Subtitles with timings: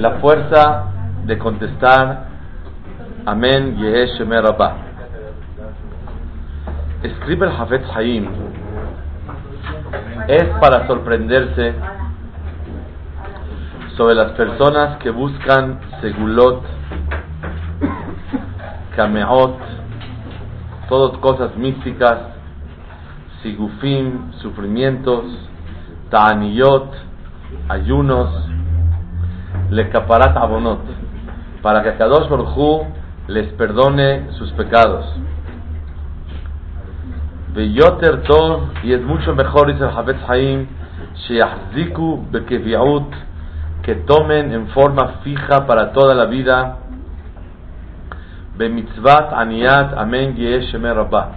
[0.00, 0.86] la fuerza
[1.26, 2.24] de contestar
[3.26, 4.76] Amén Yehesh Rabba.
[7.02, 8.26] Escribe el Hafez Haim.
[10.26, 11.74] Es para sorprenderse
[13.98, 16.62] sobre las personas que buscan segulot,
[18.96, 19.58] kameot,
[20.88, 22.20] todas cosas místicas,
[23.42, 25.26] sigufim, sufrimientos,
[26.08, 26.90] ta'aniyot,
[27.68, 28.49] ayunos,
[29.70, 30.80] lekaparat abonot,
[31.62, 32.86] para que Kadosh Baruj
[33.28, 35.06] les perdone sus pecados.
[37.54, 40.66] Veyoter Tov, y es mucho mejor, dice el Havetz Haim,
[41.26, 43.12] Sheyahziku Bekeviut,
[43.82, 46.76] que tomen en forma fija para toda la vida,
[48.56, 51.30] Bemitzvat Aniyat Amen Rabba,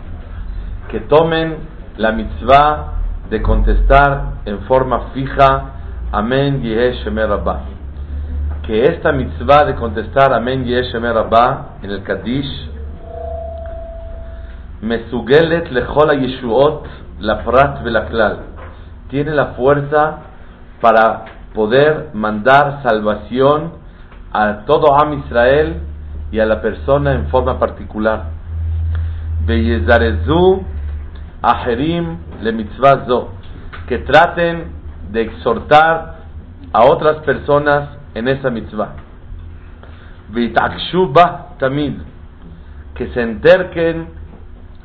[0.89, 1.55] que tomen
[1.97, 2.93] la mitzvah
[3.29, 5.71] de contestar en forma fija,
[6.11, 6.61] Amén
[7.15, 7.82] Rabba.
[8.65, 12.69] Que esta mitzvah de contestar Amén Yesh Rabba en el Kaddish,
[14.79, 16.85] Mesugelet Lechola Yeshuot,
[17.19, 18.37] la Prat Velaklal,
[19.09, 20.19] tiene la fuerza
[20.79, 23.73] para poder mandar salvación
[24.31, 25.81] a todo Am Israel
[26.31, 28.27] y a la persona en forma particular.
[29.45, 30.63] Veyezarezu
[31.41, 33.05] Aherim le mitzvah
[33.89, 34.71] que traten
[35.11, 36.15] de exhortar
[36.71, 38.93] a otras personas en esa mitzvah.
[40.29, 41.93] Vitakshuba tamid,
[42.95, 44.07] que se enterquen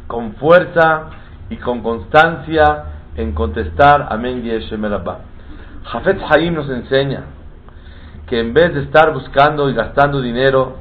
[0.06, 1.10] con fuerza
[1.50, 2.84] y con constancia
[3.16, 4.82] en contestar Amén Yeshem
[5.84, 7.24] Jafet Haim nos enseña
[8.26, 10.76] que en vez de estar buscando y gastando dinero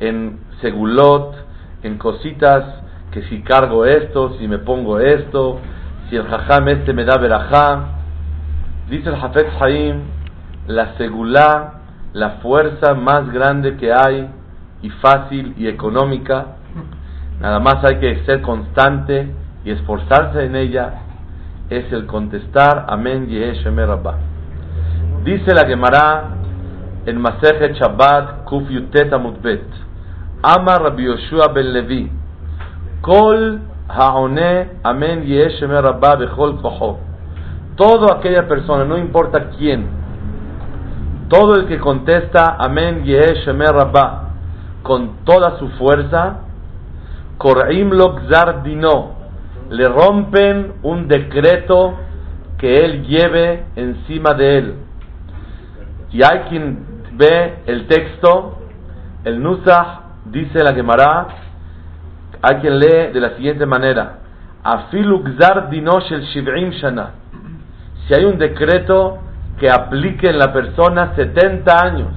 [0.00, 1.34] en segulot,
[1.82, 2.64] en cositas,
[3.10, 5.60] que si cargo esto, si me pongo esto,
[6.08, 7.84] si el jajam este me da verajá,
[8.90, 10.02] dice el Jafet Haim,
[10.68, 11.80] la segulá,
[12.12, 14.28] la fuerza más grande que hay
[14.82, 16.56] y fácil y económica,
[17.40, 19.34] nada más hay que ser constante
[19.64, 21.02] y esforzarse en ella
[21.70, 24.16] es el contestar Amén Yeheshem Rabba.
[25.24, 26.28] Dice la Gemara
[27.04, 29.64] en Masejet Shabbat Kuf Yutet Amutbet.
[30.42, 32.10] Ama Rabbi Yoshua ben Levi.
[33.02, 37.00] Kol Haone Amén Yeheshem Rabba Bechol Koho.
[37.76, 39.86] Todo aquella persona, no importa quién,
[41.28, 44.30] todo el que contesta Amén Yeheshem Rabba
[44.82, 46.40] con toda su fuerza,
[47.36, 48.16] Kor'im lo
[48.64, 49.18] Dino
[49.70, 51.94] le rompen un decreto
[52.56, 54.74] que él lleve encima de él.
[56.10, 58.58] Y hay quien ve el texto,
[59.24, 61.28] el Nusach dice la Gemara,
[62.40, 64.20] hay quien lee de la siguiente manera:
[64.64, 67.10] Afilu gzar el shiv'im shana.
[68.06, 69.18] Si hay un decreto
[69.58, 72.12] que aplique en la persona 70 años.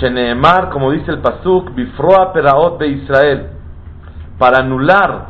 [0.00, 3.46] Sheneemar, como dice el Pasuk, Bifroa Peraot de Israel
[4.40, 5.26] para anular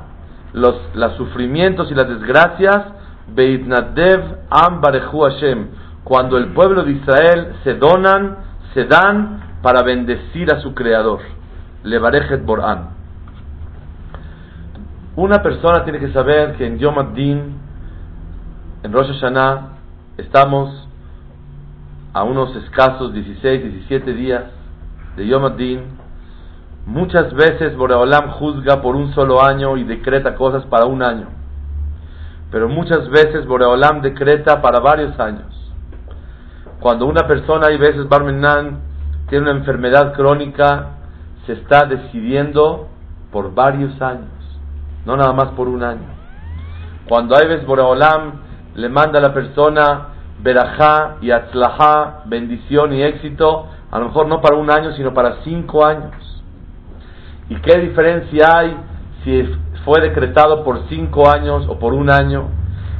[0.52, 2.92] los, los sufrimientos y las desgracias,
[3.26, 5.66] Beitnadev Am Hashem,
[6.04, 8.36] cuando el pueblo de Israel se donan,
[8.72, 11.20] se dan para bendecir a su creador.
[11.82, 12.90] Levarejet Boran.
[15.16, 17.59] Una persona tiene que saber que en Yom Ad-Din,
[18.82, 19.76] en Rosh Hashanah,
[20.16, 20.88] estamos
[22.14, 24.44] a unos escasos 16, 17 días
[25.16, 26.00] de Yom Ad-Din,
[26.86, 31.28] Muchas veces Boreolam juzga por un solo año y decreta cosas para un año.
[32.50, 35.46] Pero muchas veces Boreolam decreta para varios años.
[36.80, 38.80] Cuando una persona, hay veces Barmenan,
[39.28, 40.88] tiene una enfermedad crónica,
[41.46, 42.88] se está decidiendo
[43.30, 44.30] por varios años,
[45.04, 46.08] no nada más por un año.
[47.08, 50.08] Cuando hay veces Boreolam le manda a la persona
[50.42, 55.42] verajá y atzlajá, bendición y éxito, a lo mejor no para un año, sino para
[55.42, 56.12] cinco años.
[57.48, 58.76] ¿Y qué diferencia hay
[59.24, 59.42] si
[59.84, 62.48] fue decretado por cinco años o por un año?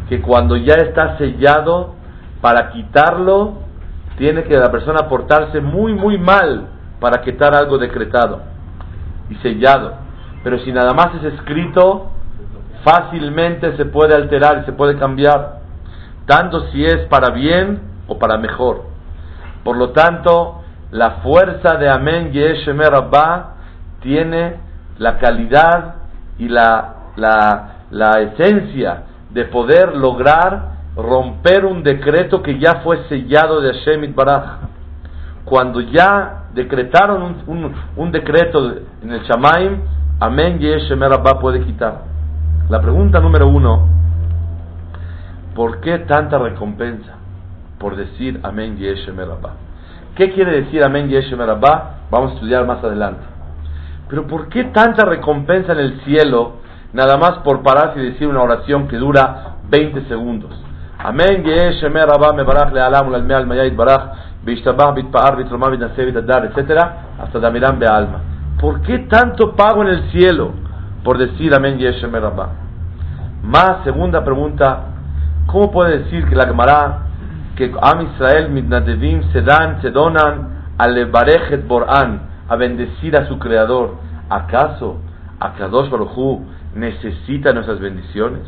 [0.09, 1.95] Que cuando ya está sellado,
[2.41, 3.59] para quitarlo,
[4.19, 6.69] tiene que la persona portarse muy, muy mal
[7.01, 8.41] para quitar algo decretado
[9.29, 9.95] y sellado.
[10.43, 12.11] Pero si nada más es escrito,
[12.83, 15.60] fácilmente se puede alterar y se puede cambiar,
[16.31, 18.85] tanto si es para bien o para mejor.
[19.65, 20.63] Por lo tanto,
[20.93, 23.55] la fuerza de Amén Yeshem Rabbah
[24.01, 24.59] tiene
[24.99, 25.97] la calidad
[26.39, 33.73] y la, la, esencia de poder lograr romper un decreto que ya fue sellado de
[33.73, 34.59] Hashem Baraj.
[35.45, 38.73] Cuando ya decretaron un, un, decreto
[39.03, 39.81] en el Shamaim,
[40.21, 42.03] Amén Yeshem Rabba puede quitar.
[42.69, 44.00] La pregunta número uno,
[45.55, 47.21] ¿por qué tanta recompensa?
[47.81, 49.55] por decir Amén Yeshem Rabba.
[50.15, 51.95] ¿Qué quiere decir Amén Yeshem Rabba?
[52.11, 53.25] Vamos a estudiar más adelante.
[54.09, 56.61] Pero ¿por qué tanta recompensa en el cielo
[56.93, 60.53] nada más por pararse y decir una oración que dura 20 segundos?
[60.99, 66.05] Amén Yeshem Rabba me baraj le alam al meal mayait baraj bishtabah bitpaar bitromah bitnaseh
[66.05, 68.21] bitadar etcétera hasta damirán be alma.
[68.61, 70.53] ¿Por qué tanto pago en el cielo
[71.03, 72.51] por decir Amén Yeshem Rabba?
[73.43, 74.90] Más segunda pregunta,
[75.51, 77.07] ¿cómo puede decir que la Gemara
[77.57, 83.39] que Am Israel mitnadevim se dan, se donan al Barechet Borán a bendecir a su
[83.39, 83.97] creador?
[84.29, 84.99] ¿Acaso
[85.41, 86.41] Akadosh Baruj
[86.75, 88.43] necesita nuestras bendiciones?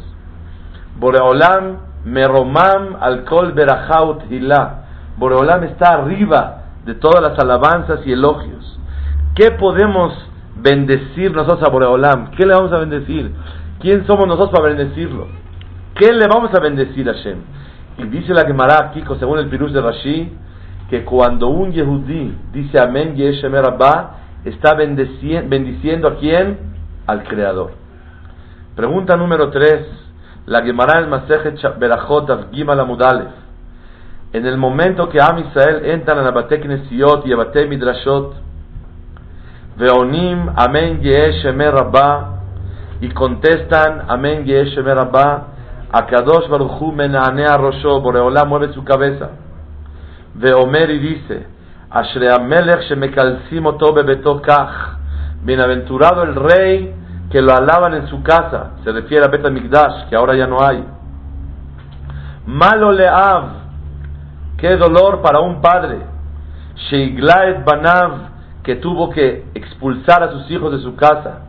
[0.99, 4.85] Boreolam meromam al kol berachaut hilá.
[5.17, 8.79] Boreolam está arriba de todas las alabanzas y elogios.
[9.35, 10.13] ¿Qué podemos
[10.57, 12.31] bendecir nosotros a Boreolam?
[12.33, 13.35] ¿Qué le vamos a bendecir?
[13.81, 15.42] ¿Quién somos nosotros para bendecirlo?
[15.95, 17.39] ¿Qué le vamos a bendecir a Hashem?
[17.99, 20.33] Y dice la Gemara aquí, según el Pirus de Rashi,
[20.89, 26.59] que cuando un Yehudí dice Amén Yeshem Rabba, está bendiciendo a quién?
[27.07, 27.73] Al Creador.
[28.75, 29.87] Pregunta número 3.
[30.47, 33.29] La Gemara el Masejet Berachot Gimal Amudalef.
[34.33, 38.35] En el momento que Am Israel entran a la Bate Knesiot y a Bate Midrashot,
[39.77, 42.41] Veonim Amén Yeshem Rabba,
[43.03, 45.52] y contestan Amén Yeshem Rabba,
[45.93, 49.31] Akadosh Baruchu Menanea Rosho, Boreolam mueve su cabeza.
[50.35, 51.47] Veomer y dice,
[51.91, 54.97] Ashre Amelech Shemekalsim Oto Bebeto Kach,
[55.43, 56.95] bienaventurado el rey
[57.31, 60.63] que lo alaban en su casa, se refiere a Bet Migdash, que ahora ya no
[60.63, 60.85] hay.
[62.47, 63.45] Malo Leav,
[64.57, 65.99] qué dolor para un padre.
[66.91, 68.31] Sheiglaet Banav,
[68.63, 71.41] que tuvo que expulsar a sus hijos de su casa.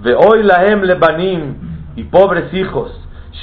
[0.00, 1.54] Veoy Lahem Lebanim,
[1.96, 2.92] y pobres hijos.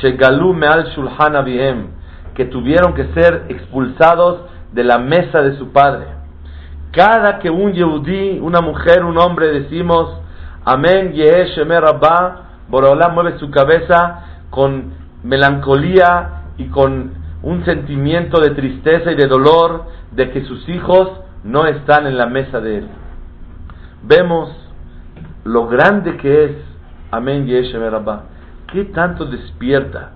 [0.01, 1.87] Shegalu Meal Shulhan Abihem,
[2.33, 6.05] que tuvieron que ser expulsados de la mesa de su padre.
[6.91, 10.21] Cada que un Yehudí, una mujer, un hombre decimos
[10.63, 14.93] Amén, Yehe Shemer Rabba, Boreolam mueve su cabeza con
[15.23, 17.13] melancolía y con
[17.43, 21.11] un sentimiento de tristeza y de dolor de que sus hijos
[21.43, 22.87] no están en la mesa de él.
[24.03, 24.49] Vemos
[25.43, 26.51] lo grande que es
[27.11, 27.93] Amén, Yehe Shemer.
[28.75, 30.11] ¿Qué tanto despierta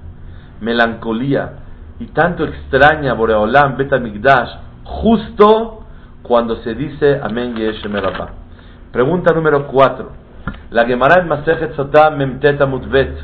[0.60, 1.60] melancolía
[1.98, 4.50] y tanto extraña Boreolam Betamigdash
[4.84, 5.86] justo
[6.24, 8.32] cuando se dice Amén Yeshem Rabba?
[8.92, 10.12] Pregunta número 4.
[10.72, 13.18] La Gemara en Masejet Sotah Memteta Mutbet.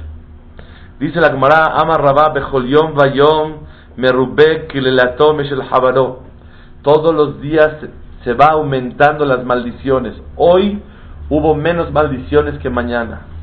[1.02, 3.56] Dice la Gemara Amar Rabba Bechol Yom Vayom
[3.98, 6.22] Merubek Kilelato Meshel Habaro.
[6.82, 7.74] Todos los días
[8.24, 10.14] se va aumentando las maldiciones.
[10.38, 10.82] Hoy
[11.30, 13.35] hubo menos maldiciones que mañana.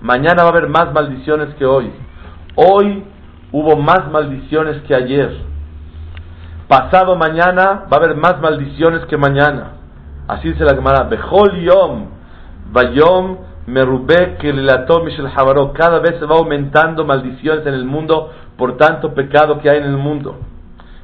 [0.00, 1.92] Mañana va a haber más maldiciones que hoy.
[2.56, 3.04] Hoy
[3.52, 5.36] hubo más maldiciones que ayer.
[6.68, 9.72] Pasado mañana va a haber más maldiciones que mañana.
[10.26, 11.04] Así dice la Gemara.
[11.04, 12.06] Bechol yom,
[12.72, 14.42] vayom merubek
[15.04, 15.72] mishel havaro.
[15.74, 19.84] Cada vez se va aumentando maldiciones en el mundo por tanto pecado que hay en
[19.84, 20.38] el mundo.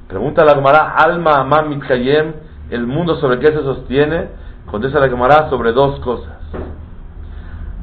[0.08, 2.32] Pregunta la Gemara, alma amam mitkayem,
[2.70, 4.28] el mundo sobre qué se sostiene.
[4.70, 6.32] Contesta la Gemara sobre dos cosas.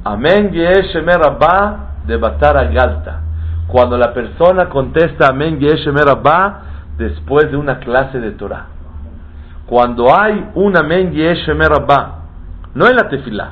[0.06, 3.22] Amén de Batara Galta.
[3.68, 5.60] Cuando la persona contesta Amén
[6.98, 8.66] después de una clase de Torah.
[9.66, 13.52] Cuando hay un Amén no en la tefilá,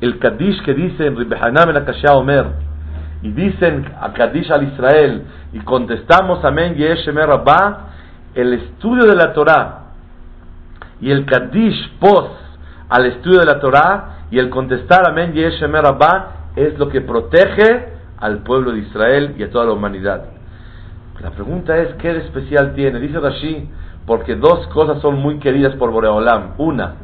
[0.00, 2.46] el Kadish que dice en Ribehanam en Akashá Omer,
[3.20, 7.28] y dicen a Kadish al Israel, y contestamos Amén Yeshemer
[8.34, 9.80] el estudio de la Torah
[11.02, 12.30] y el Kadish pos
[12.88, 17.92] al estudio de la Torah y el contestar Amén Yeshem Rabba es lo que protege
[18.18, 20.24] al pueblo de Israel y a toda la humanidad.
[21.22, 23.00] La pregunta es, ¿qué especial tiene?
[23.00, 23.68] Dice Rashi,
[24.06, 26.54] porque dos cosas son muy queridas por Boreolam.
[26.58, 26.94] Una,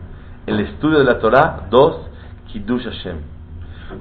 [0.46, 1.66] el estudio de la Torah.
[1.70, 1.96] Dos,
[2.46, 3.16] Kiddush Hashem.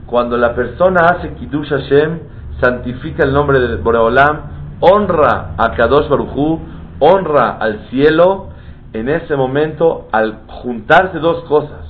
[0.05, 2.19] Cuando la persona hace Kiddush Hashem,
[2.61, 4.41] santifica el nombre de Boreolam,
[4.79, 6.59] honra a Kadosh Baruchu,
[6.99, 8.49] honra al cielo,
[8.93, 11.87] en ese momento, al juntarse dos cosas,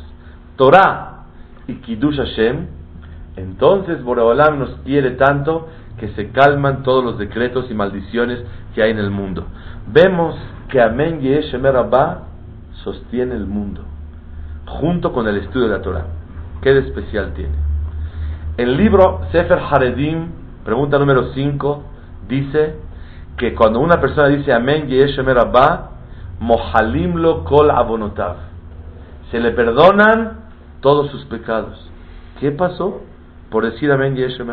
[0.56, 1.24] Torah
[1.68, 2.68] y Kiddush Hashem,
[3.38, 5.68] entonces Boreolam nos quiere tanto
[5.98, 8.44] que se calman todos los decretos y maldiciones
[8.76, 9.46] que hay en el mundo.
[9.88, 10.36] Vemos
[10.70, 12.24] que Amén Yeshem Rabba
[12.84, 13.82] sostiene el mundo,
[14.66, 16.06] junto con el estudio de la Torah.
[16.62, 17.56] ¿Qué de especial tiene?
[18.58, 20.28] El libro Sefer Haredim,
[20.64, 21.84] pregunta número 5,
[22.28, 22.76] dice
[23.38, 25.91] que cuando una persona dice Amén Yeshem Rabba,
[26.42, 28.36] Mohalim lo kol abonotav.
[29.30, 30.40] Se le perdonan
[30.82, 31.90] todos sus pecados.
[32.40, 33.02] ¿Qué pasó?
[33.52, 34.48] Por decir Amén Yeshem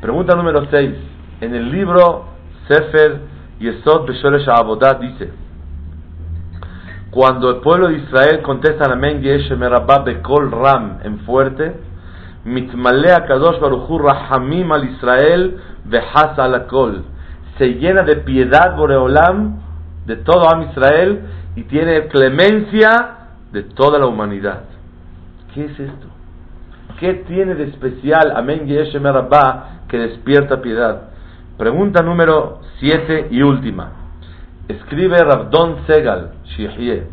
[0.00, 0.94] Pregunta número 6.
[1.42, 2.24] En el libro
[2.66, 3.20] Sefer
[3.60, 5.32] Yesod Beshoresh Abodat dice,
[7.10, 11.74] cuando el pueblo de Israel contesta Amén Yeshem Bekol Ram en fuerte,
[12.44, 16.66] Mitmalea Kadosh Baruchu Rahamim al Israel Behas al.
[17.58, 19.63] Se llena de piedad Boreolam
[20.06, 21.20] de todo Am Israel
[21.56, 22.90] y tiene clemencia
[23.52, 24.64] de toda la humanidad.
[25.54, 26.06] ¿Qué es esto?
[26.98, 29.04] ¿Qué tiene de especial Amén Yeshem
[29.88, 31.10] que despierta piedad?
[31.56, 33.92] Pregunta número 7 y última.
[34.68, 37.06] Escribe Rabdon Segal, Shihye,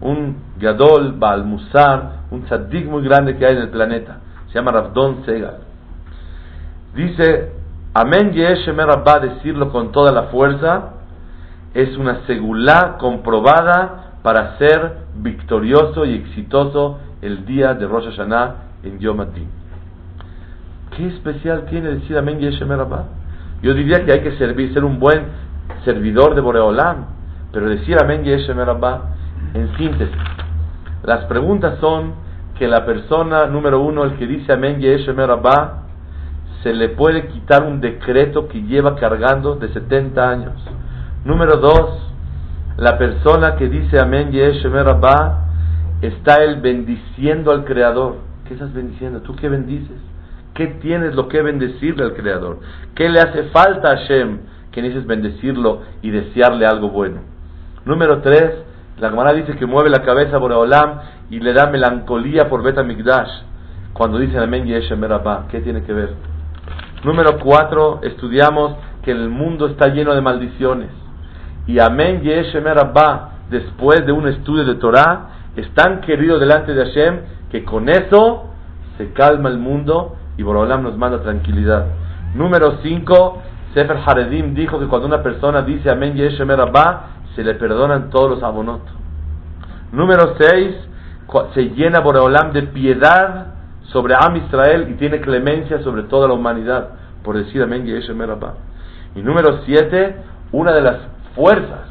[0.00, 4.18] un Gadol, Baal un tzaddik muy grande que hay en el planeta.
[4.48, 5.58] Se llama Rabdon Segal.
[6.94, 7.52] Dice,
[7.94, 10.95] Amén Yeshemer Rabba, decirlo con toda la fuerza,
[11.76, 18.98] es una segulá comprobada para ser victorioso y exitoso el día de Rosh Hashanah en
[18.98, 19.18] Yom
[20.96, 23.04] ¿Qué especial tiene decir Amén Rabba?
[23.60, 25.26] Yo diría que hay que servir, ser un buen
[25.84, 27.08] servidor de Boreolam.
[27.52, 30.16] Pero decir Amén Yeshem en síntesis.
[31.04, 32.14] Las preguntas son
[32.58, 35.18] que la persona número uno, el que dice Amén Yeshem
[36.62, 40.54] se le puede quitar un decreto que lleva cargando de 70 años.
[41.26, 42.12] Número dos,
[42.76, 44.74] la persona que dice Amén Yeshem
[46.00, 48.18] está él bendiciendo al Creador.
[48.46, 49.22] ¿Qué estás bendiciendo?
[49.22, 49.98] ¿Tú qué bendices?
[50.54, 52.60] ¿Qué tienes lo que bendecirle al Creador?
[52.94, 54.38] ¿Qué le hace falta a Hashem?
[54.70, 57.22] que necesitas bendecirlo y desearle algo bueno.
[57.84, 58.52] Número tres,
[59.00, 62.80] la Gemara dice que mueve la cabeza por Olam y le da melancolía por Bet
[62.84, 63.42] Migdash.
[63.94, 65.00] Cuando dice Amén Yeshem
[65.48, 66.10] ¿qué tiene que ver?
[67.02, 71.05] Número cuatro, estudiamos que el mundo está lleno de maldiciones.
[71.66, 72.64] Y Amén Yeshem
[73.50, 77.20] después de un estudio de Torah, es tan querido delante de Hashem
[77.50, 78.50] que con eso
[78.98, 81.86] se calma el mundo y Borolam nos manda tranquilidad.
[82.34, 83.42] Número cinco,
[83.74, 88.30] Sefer Haredim dijo que cuando una persona dice Amén Yeshem Rabba, se le perdonan todos
[88.30, 88.82] los abonot.
[89.92, 90.76] Número 6,
[91.54, 93.54] se llena Boreolam de piedad
[93.92, 96.88] sobre Am Israel y tiene clemencia sobre toda la humanidad,
[97.22, 98.54] por decir Amén Yeshem Rabba.
[99.14, 100.16] Y número 7,
[100.52, 100.96] una de las
[101.36, 101.86] fuerzas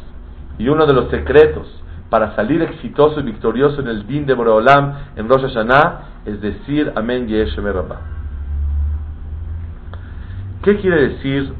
[0.58, 1.68] y uno de los secretos
[2.10, 6.92] para salir exitoso y victorioso en el din de Boreolam en Rosh Hashanah es decir
[6.96, 8.02] Amén Yeshem Rabba.
[10.64, 11.54] ¿Qué quiere decir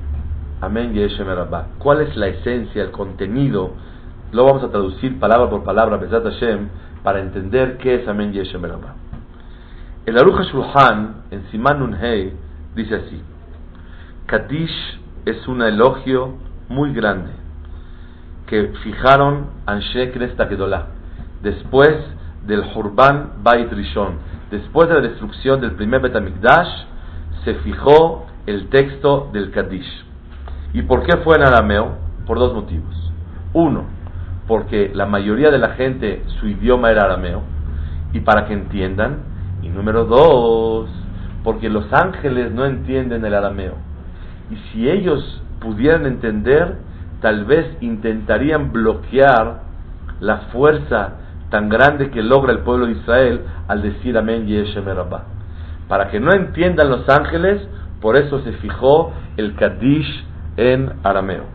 [0.62, 1.68] Amén Yeshem Rabba.
[1.78, 3.74] ¿Cuál es la esencia, el contenido?
[4.32, 6.70] Lo vamos a traducir palabra por palabra, Besat Hashem,
[7.04, 8.96] para entender qué es Amén Yeshem Rabba.
[10.06, 11.96] El Aruch Shulchan, en Siman Nun
[12.76, 13.22] dice así:
[14.26, 16.36] Kadish es un elogio
[16.70, 17.45] muy grande
[18.48, 20.88] que fijaron Anshe Knesta Gedolah
[21.42, 21.96] después
[22.46, 24.16] del Hurban Bait Rishon,
[24.52, 26.86] después de la destrucción del primer Betamikdash,
[27.44, 30.06] se fijó el texto del Kadish.
[30.74, 31.98] ¿Y por qué fue en arameo?
[32.26, 33.12] Por dos motivos.
[33.54, 33.86] Uno,
[34.48, 37.44] porque la mayoría de la gente su idioma era arameo
[38.14, 39.36] y para que entiendan.
[39.62, 40.90] Y número dos,
[41.44, 43.76] porque los ángeles no entienden el arameo.
[44.52, 46.78] Y si ellos pudieran entender,
[47.26, 49.62] tal vez intentarían bloquear
[50.20, 51.14] la fuerza
[51.50, 54.86] tan grande que logra el pueblo de Israel al decir Amén Yeshem
[55.88, 57.68] Para que no entiendan los ángeles,
[58.00, 60.24] por eso se fijó el Kadish
[60.58, 61.46] en arameo.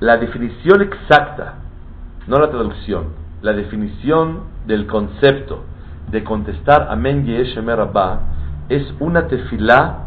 [0.00, 1.58] La definición exacta,
[2.26, 5.62] no la traducción, la definición del concepto
[6.10, 8.18] de contestar Amén Yeshem Rabba
[8.68, 10.06] es una tefilá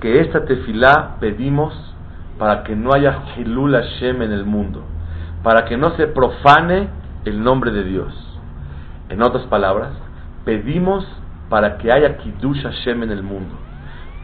[0.00, 1.93] que esta tefilá pedimos
[2.38, 4.82] para que no haya Hilul Hashem en el mundo,
[5.42, 6.88] para que no se profane
[7.24, 8.12] el nombre de Dios.
[9.08, 9.90] En otras palabras,
[10.44, 11.06] pedimos
[11.48, 13.54] para que haya Kiddush Hashem en el mundo.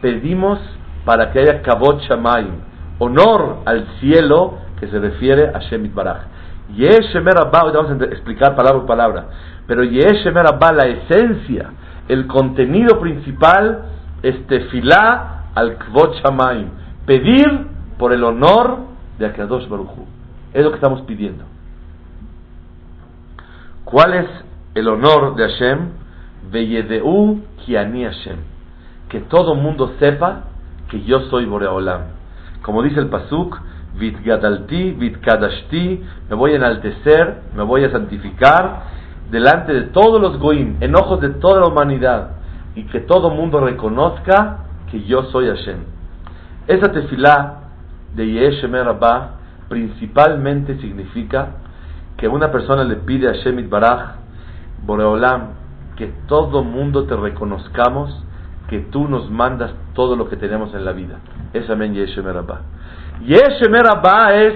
[0.01, 0.59] Pedimos
[1.05, 2.55] para que haya Kabot Shamayim,
[2.99, 6.21] honor al cielo que se refiere a Shemit Baraj.
[6.75, 9.25] Yeshemer Abba, hoy vamos a explicar palabra por palabra,
[9.67, 11.69] pero Yeshemer Abba, la esencia,
[12.07, 13.83] el contenido principal
[14.23, 16.69] es tefilá al Kvot Shamayim,
[17.05, 17.70] pedir
[18.01, 18.79] por el honor
[19.19, 20.07] de Akadosh Baruchu.
[20.55, 21.43] Es lo que estamos pidiendo.
[23.83, 24.27] ¿Cuál es
[24.73, 25.89] el honor de Hashem?
[26.51, 28.37] Veyedeu Kiani Hashem.
[29.07, 30.45] Que todo mundo sepa
[30.89, 32.05] que yo soy Boreolam.
[32.63, 33.59] Como dice el Pasuk,
[33.99, 38.81] Vitgadalti, Vitkadashti, me voy a enaltecer, me voy a santificar
[39.29, 42.31] delante de todos los goim, en ojos de toda la humanidad,
[42.73, 45.83] y que todo mundo reconozca que yo soy Hashem.
[46.65, 47.60] Esa tefilá
[48.15, 49.31] de Yeshem Rabba
[49.69, 51.49] principalmente significa
[52.17, 54.15] que una persona le pide a Hashem Baraj,
[54.85, 55.49] Boreolam,
[55.95, 58.23] que todo mundo te reconozcamos
[58.67, 61.19] que tú nos mandas todo lo que tenemos en la vida.
[61.53, 62.61] Es Amén Yeshem Rabba.
[63.25, 64.55] Yeshemer Abba es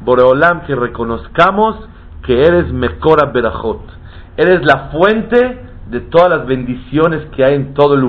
[0.00, 1.76] Boreolam que reconozcamos
[2.22, 3.80] que eres Mekora Berajot.
[4.36, 5.60] Eres la fuente
[5.90, 8.02] de todas las bendiciones que hay en todo el,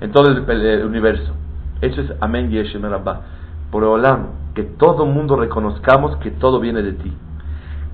[0.00, 1.34] el, universo.
[1.80, 3.20] Eso es Amén Yeshemer Abba.
[3.70, 7.12] Boreolam, que todo mundo reconozcamos que todo viene de ti.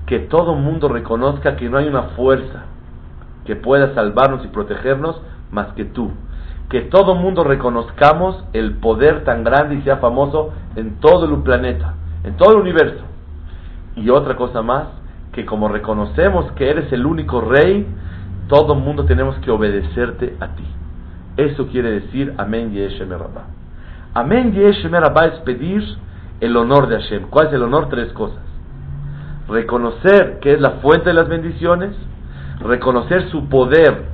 [0.05, 2.65] Que todo mundo reconozca que no hay una fuerza
[3.45, 6.11] que pueda salvarnos y protegernos más que tú.
[6.69, 11.93] Que todo mundo reconozcamos el poder tan grande y sea famoso en todo el planeta,
[12.23, 13.03] en todo el universo.
[13.95, 14.87] Y otra cosa más,
[15.31, 17.85] que como reconocemos que eres el único rey,
[18.47, 20.65] todo mundo tenemos que obedecerte a ti.
[21.37, 23.64] Eso quiere decir Amén Yeshem Rabba.
[24.17, 25.83] Amén Yeshem Rabba es pedir
[26.39, 27.23] el honor de Hashem.
[27.29, 27.89] ¿Cuál es el honor?
[27.89, 28.39] Tres cosas.
[29.49, 31.93] Reconocer que es la fuente de las bendiciones,
[32.61, 34.05] reconocer su poder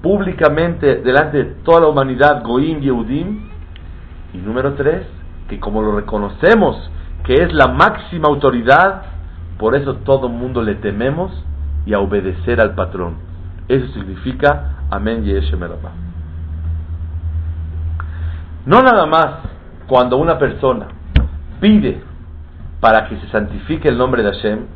[0.00, 3.48] públicamente delante de toda la humanidad, Goim Yehudim,
[4.32, 5.04] y número tres,
[5.48, 6.90] que como lo reconocemos
[7.24, 9.02] que es la máxima autoridad,
[9.58, 11.32] por eso todo mundo le tememos
[11.84, 13.16] y a obedecer al patrón.
[13.66, 15.58] Eso significa Amén Yeshem
[18.66, 19.26] No nada más
[19.86, 20.88] cuando una persona
[21.60, 22.02] pide
[22.80, 24.66] para que se santifique el nombre de Hashem,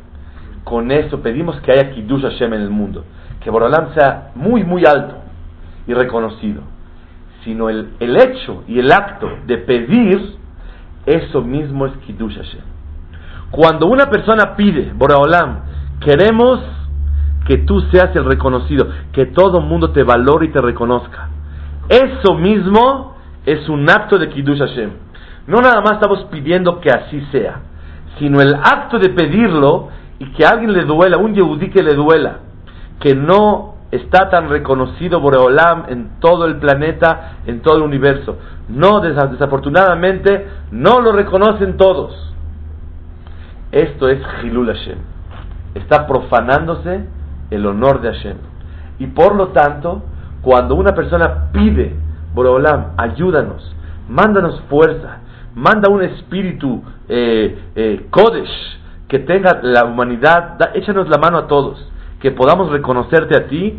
[0.63, 3.03] con eso pedimos que haya Kiddush Hashem en el mundo,
[3.41, 5.15] que Borolam sea muy, muy alto
[5.87, 6.61] y reconocido,
[7.43, 10.37] sino el, el hecho y el acto de pedir,
[11.05, 12.61] eso mismo es Kiddush Hashem.
[13.51, 15.63] Cuando una persona pide, Boraholam,
[15.99, 16.61] queremos
[17.45, 21.27] que tú seas el reconocido, que todo mundo te valore y te reconozca.
[21.89, 23.11] Eso mismo
[23.45, 24.91] es un acto de Kiddush Hashem.
[25.47, 27.61] No nada más estamos pidiendo que así sea,
[28.19, 31.95] sino el acto de pedirlo y que a alguien le duela, un yehudí que le
[31.95, 32.39] duela,
[32.99, 38.37] que no está tan reconocido Boreolam en todo el planeta, en todo el universo.
[38.69, 42.33] No, desafortunadamente, no lo reconocen todos.
[43.71, 44.97] Esto es Hilul Hashem.
[45.75, 47.05] Está profanándose
[47.49, 48.37] el honor de Hashem.
[48.99, 50.03] Y por lo tanto,
[50.41, 51.95] cuando una persona pide,
[52.33, 53.75] Boreolam, ayúdanos,
[54.09, 55.19] mándanos fuerza,
[55.55, 61.85] manda un espíritu eh, eh, Kodesh, que tenga la humanidad, échanos la mano a todos,
[62.19, 63.77] que podamos reconocerte a ti,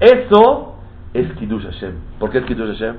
[0.00, 0.76] eso
[1.14, 1.92] es Kiddush Hashem.
[2.18, 2.96] ¿Por qué es Kiddush Hashem?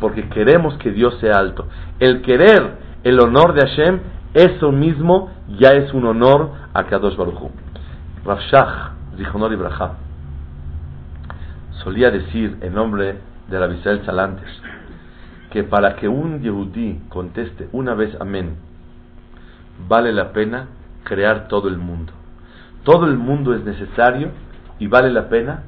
[0.00, 1.66] Porque queremos que Dios sea alto.
[1.98, 4.00] El querer el honor de Hashem,
[4.34, 7.50] eso mismo ya es un honor a Kadosh Baruch Hu.
[8.24, 9.92] Rashach, Zichonor Ibrahim,
[11.82, 13.16] solía decir en nombre
[13.48, 14.48] de la Bisrael Salantes
[15.50, 18.56] que para que un Yehudí conteste una vez amén,
[19.88, 20.68] vale la pena
[21.04, 22.12] crear todo el mundo.
[22.84, 24.30] Todo el mundo es necesario
[24.78, 25.62] y vale la pena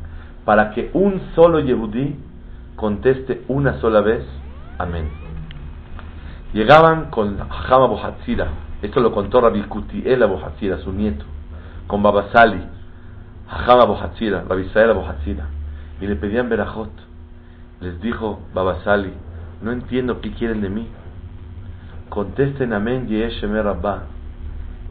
[0.45, 2.17] para que un solo Yehudí
[2.77, 4.25] conteste una sola vez
[4.79, 5.09] amén.
[6.53, 8.49] Llegaban con Hama Bohatzira,
[8.83, 11.25] esto lo contó Rabbi Kutiel Bohatzira, su nieto,
[11.87, 12.61] con Babasali,
[13.49, 15.47] Hama Bohatzira, Rabbi Israel Bohatzira,
[16.01, 17.10] y le pedían Berajot.
[17.81, 19.13] Les dijo Babasali,
[19.63, 20.89] no entiendo qué quieren de mí.
[22.09, 24.05] Contesten amén, Yeshemer Rabba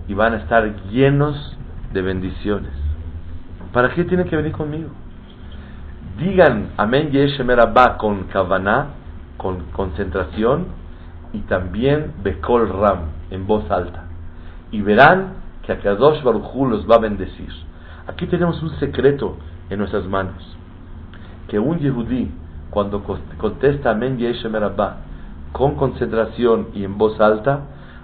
[0.10, 1.56] y van a estar llenos
[1.93, 2.71] de bendiciones.
[3.71, 4.89] ¿Para qué tienen que venir conmigo?
[6.17, 8.88] Digan Amén Yeshemer Abba con Kavaná,
[9.38, 10.65] con concentración
[11.32, 14.06] y también Bekol Ram en voz alta.
[14.71, 17.49] Y verán que Akadosh Baruchu los va a bendecir.
[18.08, 19.38] Aquí tenemos un secreto
[19.69, 20.58] en nuestras manos.
[21.47, 22.32] Que un Yehudí,
[22.70, 23.04] cuando
[23.38, 24.98] contesta Amén Yeshemer Abba
[25.52, 27.62] con concentración y en voz alta,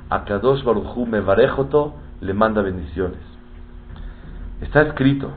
[0.09, 3.19] a Kadosh Baruchu Mevarejoto le manda bendiciones.
[4.61, 5.31] Está escrito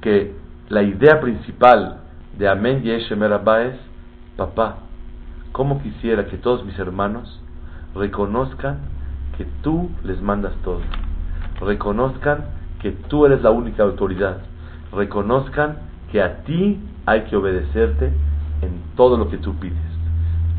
[0.00, 0.34] que
[0.68, 2.00] la idea principal
[2.36, 3.76] de Amén Yeshemer Abba es,
[4.36, 4.78] papá,
[5.52, 7.40] como quisiera que todos mis hermanos
[7.94, 8.78] reconozcan
[9.38, 10.80] que tú les mandas todo,
[11.60, 12.46] reconozcan
[12.80, 14.38] que tú eres la única autoridad,
[14.92, 15.78] reconozcan
[16.14, 18.06] que a ti hay que obedecerte
[18.62, 19.76] en todo lo que tú pides.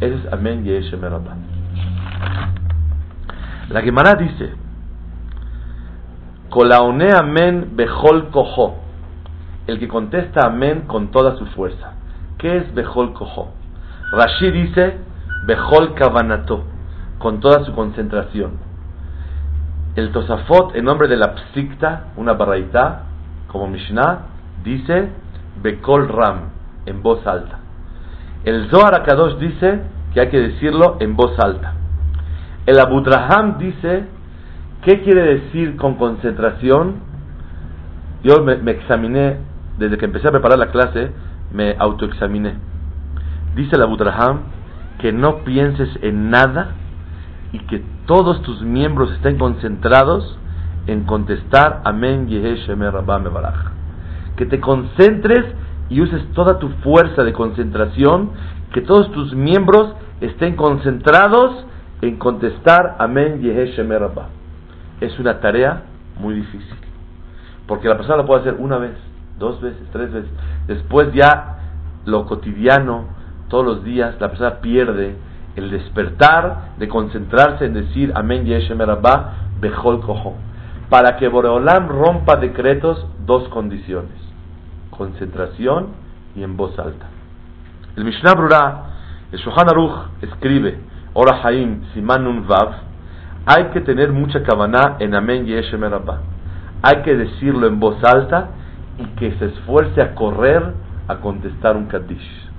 [0.02, 1.38] Eso es Amén Yeshemer Abba.
[3.70, 4.52] La Gemara dice,
[6.50, 8.84] Kolaone amén bejol cojo.
[9.66, 11.94] El que contesta amén con toda su fuerza.
[12.38, 13.54] ¿Qué es bejol cojo?
[14.12, 14.98] Rashi dice
[15.48, 16.66] bejol kavanato,
[17.18, 18.58] con toda su concentración.
[19.96, 23.04] El Tosafot, en nombre de la Psikta, una barraita,
[23.48, 24.20] como Mishnah,
[24.62, 25.24] dice
[25.62, 26.50] bekol ram,
[26.86, 27.60] en voz alta.
[28.44, 29.82] El Zohar Akadosh dice
[30.14, 31.74] que hay que decirlo en voz alta.
[32.66, 34.06] El Abudraham dice,
[34.84, 36.96] ¿qué quiere decir con concentración?
[38.24, 39.38] Yo me, examiné,
[39.78, 41.12] desde que empecé a preparar la clase,
[41.54, 42.56] me autoexaminé.
[43.56, 44.40] Dice el Abudraham
[45.00, 46.72] que no pienses en nada
[47.52, 50.40] y que todos tus miembros estén concentrados
[50.88, 53.75] en contestar Amén Yehe Shemer Rabba Mebarach.
[54.36, 55.46] Que te concentres
[55.90, 58.32] y uses toda tu fuerza de concentración,
[58.74, 61.66] que todos tus miembros estén concentrados
[62.02, 64.30] en contestar Amén Yehe Shemer Rabba.
[65.00, 65.84] Es una tarea
[66.20, 66.78] muy difícil,
[67.68, 68.96] porque la persona lo puede hacer una vez,
[69.38, 70.32] dos veces, tres veces.
[70.68, 71.60] Después ya
[72.06, 73.06] lo cotidiano,
[73.50, 75.16] todos los días, la persona pierde
[75.56, 80.36] el despertar de concentrarse en decir Amén Yeshem Rabba Bejol Koho.
[80.90, 84.25] Para que Boreolam rompa decretos, dos condiciones:
[84.98, 85.88] concentración
[86.36, 87.08] y en voz alta.
[87.96, 88.84] El Mishnah Brura,
[89.32, 90.80] el Shohan Aruch, escribe,
[91.14, 92.76] Ora Haim Simanun Vav,
[93.46, 96.22] hay que tener mucha cabana en Amén Yeshem Rabba.
[96.82, 98.50] Hay que decirlo en voz alta
[98.98, 100.74] y que se esfuerce a correr
[101.08, 102.50] a contestar un Kaddish.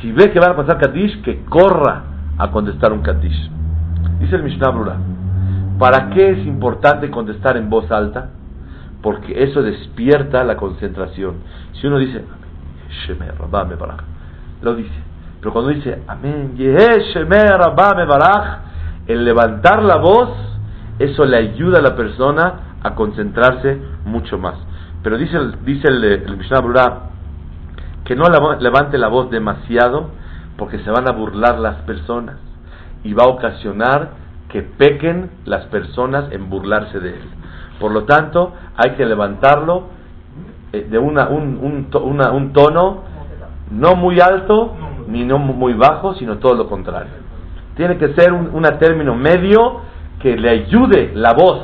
[0.00, 2.02] Si ve que va a pasar Kaddish, que corra
[2.36, 3.50] a contestar un Kaddish.
[4.20, 4.96] Dice el Mishnah Brura,
[5.78, 8.30] ¿para qué es importante contestar en voz alta?
[9.04, 11.34] Porque eso despierta la concentración.
[11.74, 12.24] Si uno dice,
[14.62, 14.98] lo dice.
[15.40, 16.54] Pero cuando dice, Amén,
[19.06, 20.30] el levantar la voz,
[20.98, 24.54] eso le ayuda a la persona a concentrarse mucho más.
[25.02, 26.62] Pero dice, dice el, el Mishnah
[28.06, 28.24] que no
[28.58, 30.12] levante la voz demasiado
[30.56, 32.36] porque se van a burlar las personas
[33.02, 34.12] y va a ocasionar
[34.48, 37.28] que pequen las personas en burlarse de él.
[37.78, 39.84] Por lo tanto, hay que levantarlo
[40.72, 43.02] eh, de una, un, tono
[43.70, 44.74] no muy alto
[45.08, 47.12] ni no muy bajo, sino todo lo contrario.
[47.76, 49.80] Tiene que ser un, término medio
[50.20, 51.60] que le ayude la voz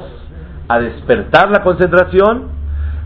[0.68, 2.48] a despertar la concentración,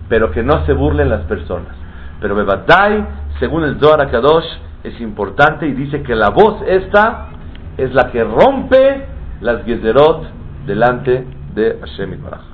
[0.09, 1.75] pero que no se burlen las personas.
[2.21, 3.07] Pero Bebadai
[3.39, 4.47] según el Zohar Kadosh,
[4.85, 7.29] es importante y dice que la voz esta
[7.77, 9.07] es la que rompe
[9.41, 10.27] las Gezerot
[10.67, 12.54] delante de Hashem Baraj.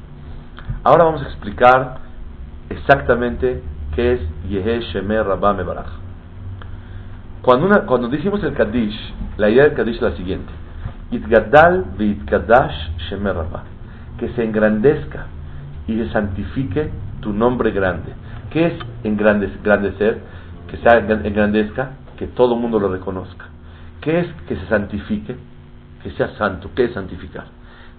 [0.83, 1.99] Ahora vamos a explicar
[2.71, 3.63] exactamente
[3.95, 5.89] qué es Yehe Shemer Rabba Baraj.
[7.43, 8.97] Cuando, una, cuando decimos el Kaddish,
[9.37, 10.51] la idea del Kaddish es la siguiente:
[11.11, 11.85] Itgadal
[12.25, 13.65] Kadash Shemer Rabba.
[14.19, 15.27] Que se engrandezca
[15.87, 16.91] y se santifique
[17.21, 18.15] tu nombre grande.
[18.49, 20.21] ¿Qué es engrandecer?
[20.67, 20.89] que se
[21.29, 23.47] engrandezca, que todo el mundo lo reconozca.
[24.01, 25.37] ¿Qué es que se santifique?
[26.03, 26.71] Que sea santo.
[26.75, 27.45] ¿Qué es santificar?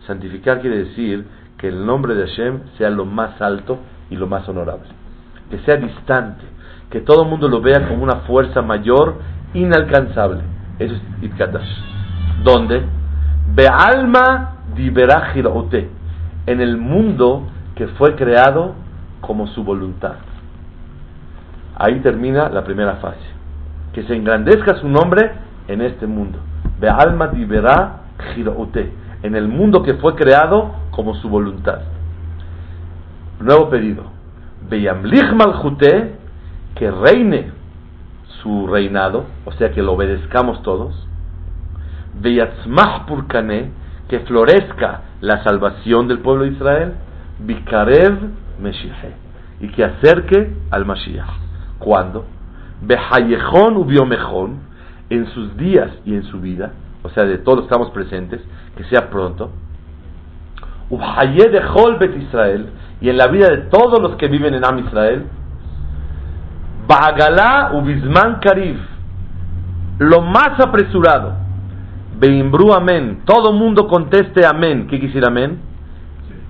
[0.07, 1.27] Santificar quiere decir
[1.61, 3.77] que el nombre de Hashem sea lo más alto
[4.09, 4.89] y lo más honorable.
[5.51, 6.43] Que sea distante.
[6.89, 9.19] Que todo el mundo lo vea como una fuerza mayor,
[9.53, 10.41] inalcanzable.
[10.79, 11.69] Eso es Itkadash.
[12.43, 12.81] ¿Dónde?
[13.53, 14.55] Be'alma
[15.53, 15.89] ote
[16.47, 18.73] En el mundo que fue creado
[19.21, 20.15] como su voluntad.
[21.77, 23.19] Ahí termina la primera fase.
[23.93, 25.31] Que se engrandezca su nombre
[25.67, 26.39] en este mundo.
[26.79, 28.01] Ve alma diverá
[28.33, 28.91] giroute.
[29.21, 31.81] En el mundo que fue creado como su voluntad.
[33.39, 34.03] Nuevo pedido.
[34.69, 36.15] Beyamlich malchute.
[36.75, 37.51] Que reine
[38.41, 39.25] su reinado.
[39.45, 41.07] O sea que lo obedezcamos todos.
[42.21, 43.71] Beyatzmach purkane.
[44.07, 46.93] Que florezca la salvación del pueblo de Israel.
[47.39, 49.15] Bikarev meshihe.
[49.59, 51.29] Y que acerque al Mashiach.
[51.79, 52.25] ¿Cuándo?
[52.81, 54.71] Behayejón ubiomejón,
[55.11, 56.71] en sus días y en su vida,
[57.03, 58.41] o sea, de todos estamos presentes,
[58.77, 59.51] que sea pronto.
[60.91, 61.61] Ubaye de
[61.99, 65.25] Bet Israel, y en la vida de todos los que viven en Am Israel.
[66.85, 68.77] Bagalá ubizman kariv,
[69.99, 71.33] lo más apresurado.
[72.19, 74.87] Beimbru amén, todo mundo conteste amén.
[74.87, 75.59] ¿Qué quisiera amén?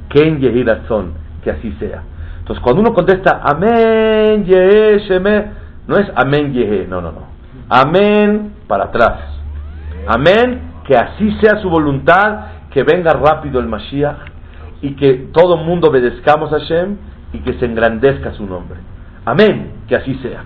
[0.10, 2.01] Ken Yehirazón, que así sea.
[2.39, 5.45] Entonces, cuando uno contesta Amén, Yehe, Sheme,
[5.88, 7.21] no es Amén, Yehe, no, no, no.
[7.69, 9.19] Amén para atrás.
[10.08, 12.39] Amén, que así sea su voluntad,
[12.71, 14.30] que venga rápido el Mashiach
[14.81, 16.97] y que todo el mundo obedezcamos a Hashem
[17.33, 18.79] y que se engrandezca su nombre.
[19.25, 20.43] Amén, que así sea.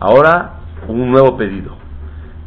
[0.00, 0.52] Ahora,
[0.86, 1.76] un nuevo pedido.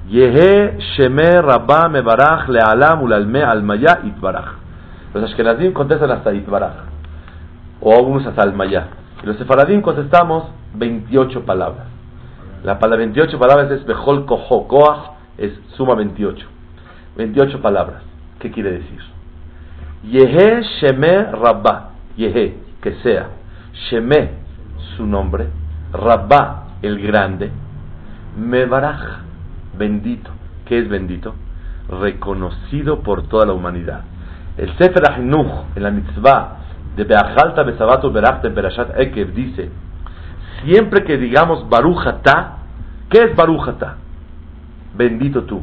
[0.07, 4.55] Yehe Sheme Rabba Mebarach Lealam Ulalme Almaya Itbarach.
[5.13, 6.91] Los Ashkenazim contestan hasta Itbarach
[7.81, 8.87] o algunos hasta el mayá.
[9.23, 11.87] Y los sefaradín contestamos 28 palabras.
[12.63, 16.47] La palabra 28 palabras es Bejol Koho, Koach es suma 28.
[17.17, 18.03] 28 palabras.
[18.39, 18.99] ¿Qué quiere decir?
[20.03, 23.29] Yehe Sheme Rabba, Yehe, que sea.
[23.89, 24.31] Sheme,
[24.95, 25.47] su nombre.
[25.93, 27.51] Rabba, el grande.
[28.37, 29.21] Mebaraj,
[29.77, 30.31] bendito.
[30.65, 31.35] ¿Qué es bendito?
[31.89, 34.01] Reconocido por toda la humanidad.
[34.57, 36.57] El Sefer Ahinuch, en la mitzvah
[36.95, 39.69] de Beajalta Besabato Berachta Berashat Ekev dice,
[40.63, 42.57] siempre que digamos Barujata,
[43.09, 43.97] ¿qué es Barujata?
[44.95, 45.61] Bendito tú.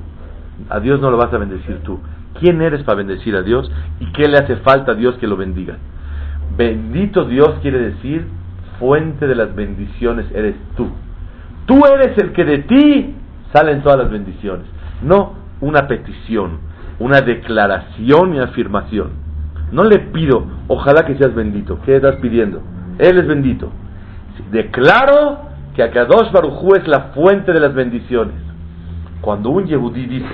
[0.71, 2.01] A Dios no lo vas a bendecir tú.
[2.41, 3.71] Quién eres para bendecir a Dios
[4.01, 5.77] y qué le hace falta a Dios que lo bendiga.
[6.57, 8.27] Bendito Dios quiere decir
[8.79, 10.89] fuente de las bendiciones eres tú.
[11.67, 13.15] Tú eres el que de ti
[13.53, 14.67] salen todas las bendiciones,
[15.03, 16.61] no una petición,
[16.99, 19.11] una declaración y afirmación.
[19.73, 21.79] No le pido, ojalá que seas bendito.
[21.85, 22.63] ¿Qué estás pidiendo?
[22.99, 23.71] Él es bendito.
[24.51, 25.41] Declaro
[25.75, 28.35] que Akadosh Barujú es la fuente de las bendiciones.
[29.21, 30.27] Cuando un Yehudí dice,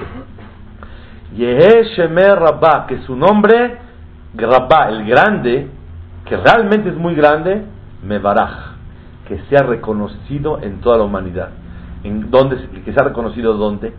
[1.35, 3.79] Yehe Shemer Rabba, que su nombre,
[4.37, 5.69] Rabba, el grande,
[6.25, 7.65] que realmente es muy grande,
[8.05, 8.75] Mebaraj,
[9.27, 11.49] que sea reconocido en toda la humanidad.
[12.05, 13.95] ¿En dónde, que sea reconocido dónde?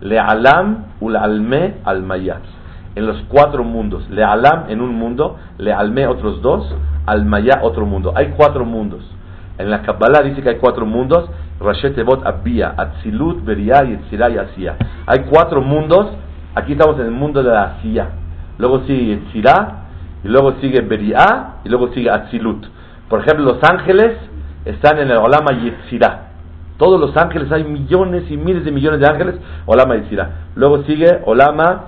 [0.00, 2.42] Le'alam ul-alme al-mayat.
[2.94, 4.08] En los cuatro mundos.
[4.10, 6.74] Le'alam en un mundo, le'alme otros dos,
[7.06, 8.12] al-mayat otro mundo.
[8.14, 9.02] Hay cuatro mundos.
[9.58, 11.28] En la Kabbalah dice que hay cuatro mundos.
[11.60, 14.76] Rashetebot Abia, Atzilut, Beria, Yetzirah y Asiya.
[15.06, 16.06] Hay cuatro mundos.
[16.54, 18.08] Aquí estamos en el mundo de la Asiya.
[18.58, 19.84] Luego sigue Yetzirah,
[20.24, 22.66] y luego sigue Beria, y luego sigue Atzilut.
[23.08, 24.16] Por ejemplo, los ángeles
[24.64, 26.28] están en el Olama Yetzirah.
[26.76, 29.36] Todos los ángeles, hay millones y miles de millones de ángeles,
[29.66, 30.30] Olama Yetzirah.
[30.56, 31.84] Luego sigue Olama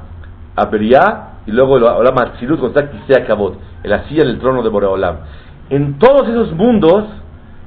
[0.70, 1.00] Beria,
[1.46, 5.16] y luego Olama Atzilut, con Kisea Kabot, el Asiya en el trono de Boreolam.
[5.70, 7.04] En todos esos mundos,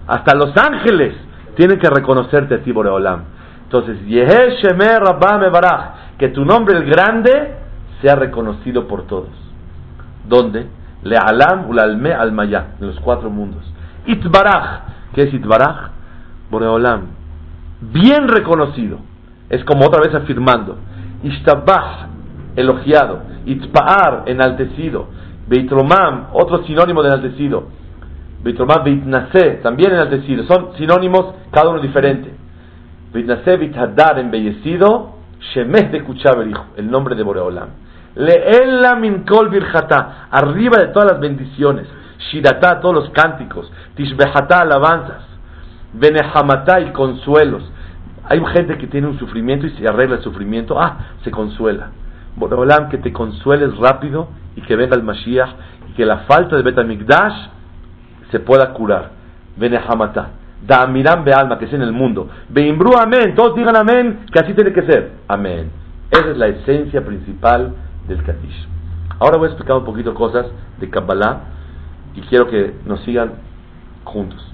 [0.08, 1.14] hasta los ángeles
[1.56, 3.35] tienen que reconocerte a ti, Boreolam.
[3.66, 7.56] Entonces, Yehe Shemer Rabba Baraj, que tu nombre, el grande,
[8.02, 9.30] sea reconocido por todos.
[10.28, 10.68] ¿Dónde?
[11.04, 13.64] Le'alam ulalme al maya, en los cuatro mundos.
[14.06, 14.82] Itbaraj,
[15.14, 15.92] ¿qué es Itbaraj?
[16.50, 17.08] Boreolam,
[17.82, 19.00] bien reconocido.
[19.50, 20.78] Es como otra vez afirmando.
[21.24, 22.08] Ishtabah,
[22.56, 23.22] elogiado.
[23.46, 25.08] Itpaar, enaltecido.
[25.48, 27.68] Beitromam, otro sinónimo de enaltecido.
[28.44, 30.44] Beitromam Beitnase, también enaltecido.
[30.46, 32.32] Son sinónimos, cada uno diferente.
[33.16, 35.16] Beithadar, embellecido.
[35.54, 36.04] Shemeh de
[36.78, 37.70] el nombre de Boreolam.
[38.16, 41.88] Leela min kol birjata, arriba de todas las bendiciones.
[42.32, 43.72] Shirata, todos los cánticos.
[43.96, 45.24] Tishbehata, alabanzas.
[45.94, 47.64] Benehamata y consuelos.
[48.28, 50.80] Hay gente que tiene un sufrimiento y se arregla el sufrimiento.
[50.80, 51.92] Ah, se consuela.
[52.36, 55.50] Boreolam, que te consueles rápido y que venga el Mashiach
[55.90, 57.50] y que la falta de Betamigdash
[58.32, 59.12] se pueda curar.
[59.58, 60.30] Benehamata.
[60.62, 62.30] Damiram be alma, que es en el mundo.
[62.50, 63.36] Beimbru amén.
[63.36, 65.12] Todos digan amén, que así tiene que ser.
[65.28, 65.70] Amén.
[66.12, 67.74] Esa es la esencia principal
[68.08, 68.68] del Katish.
[69.20, 70.46] Ahora voy a explicar un poquito cosas
[70.80, 71.42] de Kabbalah
[72.16, 73.34] y quiero que nos sigan
[74.04, 74.54] juntos.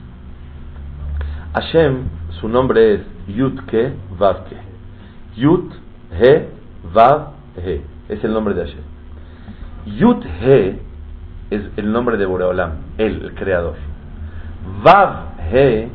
[1.53, 2.03] Hashem,
[2.39, 4.57] su nombre es Yudke Vavke.
[5.35, 5.71] Yud
[6.11, 6.47] He
[6.93, 7.81] Vav He.
[8.09, 8.83] Es el nombre de Hashem.
[9.97, 10.79] Yud He
[11.49, 13.75] es el nombre de Boreolam, el creador.
[14.83, 15.89] Vav He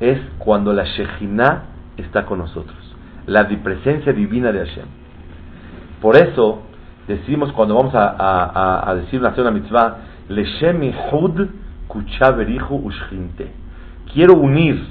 [0.00, 1.62] es cuando la Shejinah
[1.96, 2.76] está con nosotros,
[3.26, 4.86] la presencia divina de Hashem.
[6.00, 6.62] Por eso
[7.08, 9.96] decimos cuando vamos a, a, a decir una, una mitzvah,
[10.28, 11.48] Leshem Hud
[11.88, 13.52] Ushchinte.
[14.12, 14.84] Quiero unir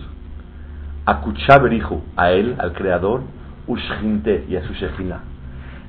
[1.06, 3.22] a Kuchaberihu, a él, al creador,
[3.68, 5.20] Ushchinte y a su Shejinah.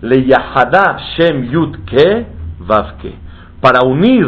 [0.03, 2.27] Le Yahada Shem Yud Ke
[2.61, 3.15] Vav Ke.
[3.61, 4.27] Para unir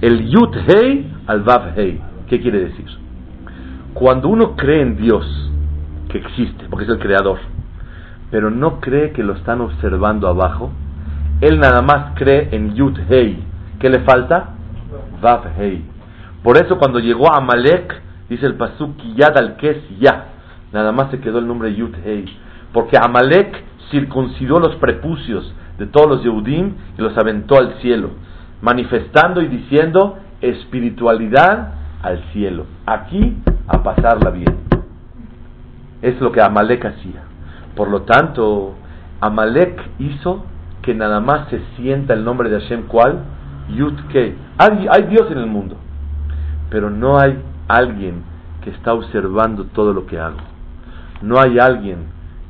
[0.00, 2.09] el Yud Hei al Vav Hei.
[2.30, 2.86] ¿Qué quiere decir?
[3.92, 5.26] Cuando uno cree en Dios,
[6.08, 7.40] que existe, porque es el creador,
[8.30, 10.70] pero no cree que lo están observando abajo,
[11.40, 13.36] él nada más cree en Yud Hei.
[13.80, 14.50] ¿Qué le falta?
[15.20, 15.82] Vav Hei.
[16.44, 20.26] Por eso cuando llegó a Amalek, dice el pasuk Yad al Kes Ya,
[20.72, 22.26] nada más se quedó el nombre Yud Hei.
[22.72, 28.10] Porque Amalek circuncidó los prepucios de todos los Yehudim y los aventó al cielo,
[28.62, 32.66] manifestando y diciendo espiritualidad al cielo.
[32.86, 33.36] Aquí
[33.66, 34.56] a pasarla bien.
[36.02, 37.22] Es lo que Amalek hacía.
[37.76, 38.74] Por lo tanto,
[39.20, 40.44] Amalek hizo
[40.82, 43.20] que nada más se sienta el nombre de Hashem, ¿cuál?
[43.68, 44.34] Yud Kei.
[44.58, 45.76] Hay, hay Dios en el mundo,
[46.70, 48.22] pero no hay alguien
[48.62, 50.38] que está observando todo lo que hago.
[51.22, 51.98] No hay alguien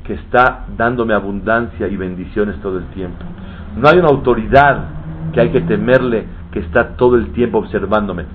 [0.03, 3.23] que está dándome abundancia y bendiciones todo el tiempo.
[3.75, 4.85] No hay una autoridad
[5.33, 8.25] que hay que temerle que está todo el tiempo observándome.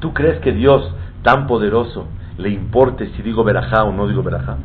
[0.00, 2.06] ¿Tú crees que Dios tan poderoso
[2.38, 4.56] le importe si digo verajá o no digo verajá?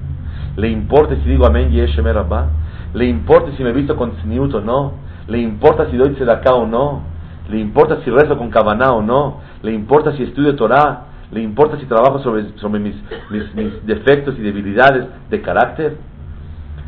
[0.55, 2.47] ¿Le importa si digo amén yeshem rabba?
[2.93, 4.93] ¿Le importa si me visto con tzniut o no?
[5.27, 7.01] ¿Le importa si doy tzedakah o no?
[7.49, 9.41] ¿Le importa si rezo con kavaná o no?
[9.61, 11.07] ¿Le importa si estudio Torah?
[11.31, 12.95] ¿Le importa si trabajo sobre, sobre mis,
[13.29, 15.97] mis, defectos y debilidades de carácter?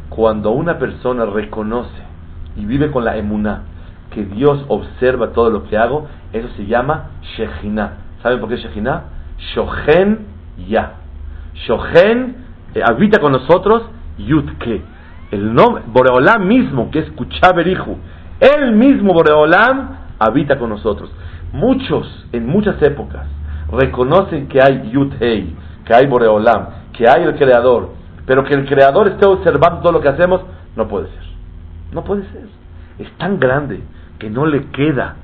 [0.10, 2.02] Cuando una persona reconoce
[2.56, 3.64] y vive con la emuná,
[4.12, 8.07] que Dios observa todo lo que hago, eso se llama Shejina.
[8.22, 9.04] ¿Saben por qué Shejina?
[9.54, 10.26] Shohen
[10.68, 10.94] Ya.
[11.66, 12.36] Shohen
[12.74, 13.84] eh, habita con nosotros
[14.18, 14.82] Yudke.
[15.32, 17.98] El nombre, Boreolam mismo, que es Kuchaberihu,
[18.40, 21.12] él mismo, Boreolam, habita con nosotros.
[21.52, 23.26] Muchos, en muchas épocas,
[23.72, 27.90] reconocen que hay Yud Hei, que hay Boreolam, que hay el Creador,
[28.26, 30.42] pero que el Creador esté observando todo lo que hacemos,
[30.76, 31.24] no puede ser.
[31.92, 32.48] No puede ser.
[33.00, 33.82] Es tan grande
[34.20, 35.16] que no le queda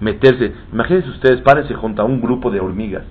[0.00, 0.54] meterse.
[0.72, 3.04] Imagínense ustedes, párense junto a un grupo de hormigas.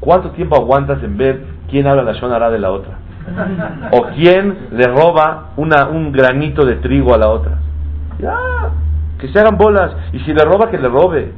[0.00, 2.98] ¿Cuánto tiempo aguantas en ver quién habla la Shonara de la otra?
[3.92, 7.58] ¿O quién le roba una, un granito de trigo a la otra?
[8.18, 8.36] Ya,
[9.18, 9.92] que se hagan bolas.
[10.12, 11.32] Y si le roba, que le robe.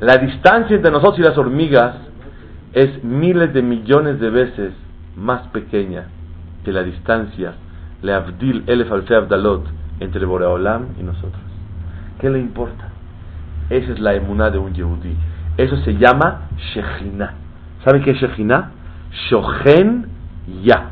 [0.00, 1.96] La distancia entre nosotros y las hormigas
[2.74, 4.72] es miles de millones de veces
[5.16, 6.04] más pequeña
[6.64, 7.54] que la distancia,
[8.02, 9.64] le Abdil Elef Abdalot,
[10.00, 11.40] entre Boreolam y nosotros.
[12.20, 12.90] ¿Qué le importa?
[13.70, 15.16] Esa es la emuná de un Yehudí.
[15.56, 17.34] Eso se llama Shejina.
[17.84, 18.72] ¿Saben qué es Shejina?
[19.28, 20.06] Shohen
[20.62, 20.90] Ya.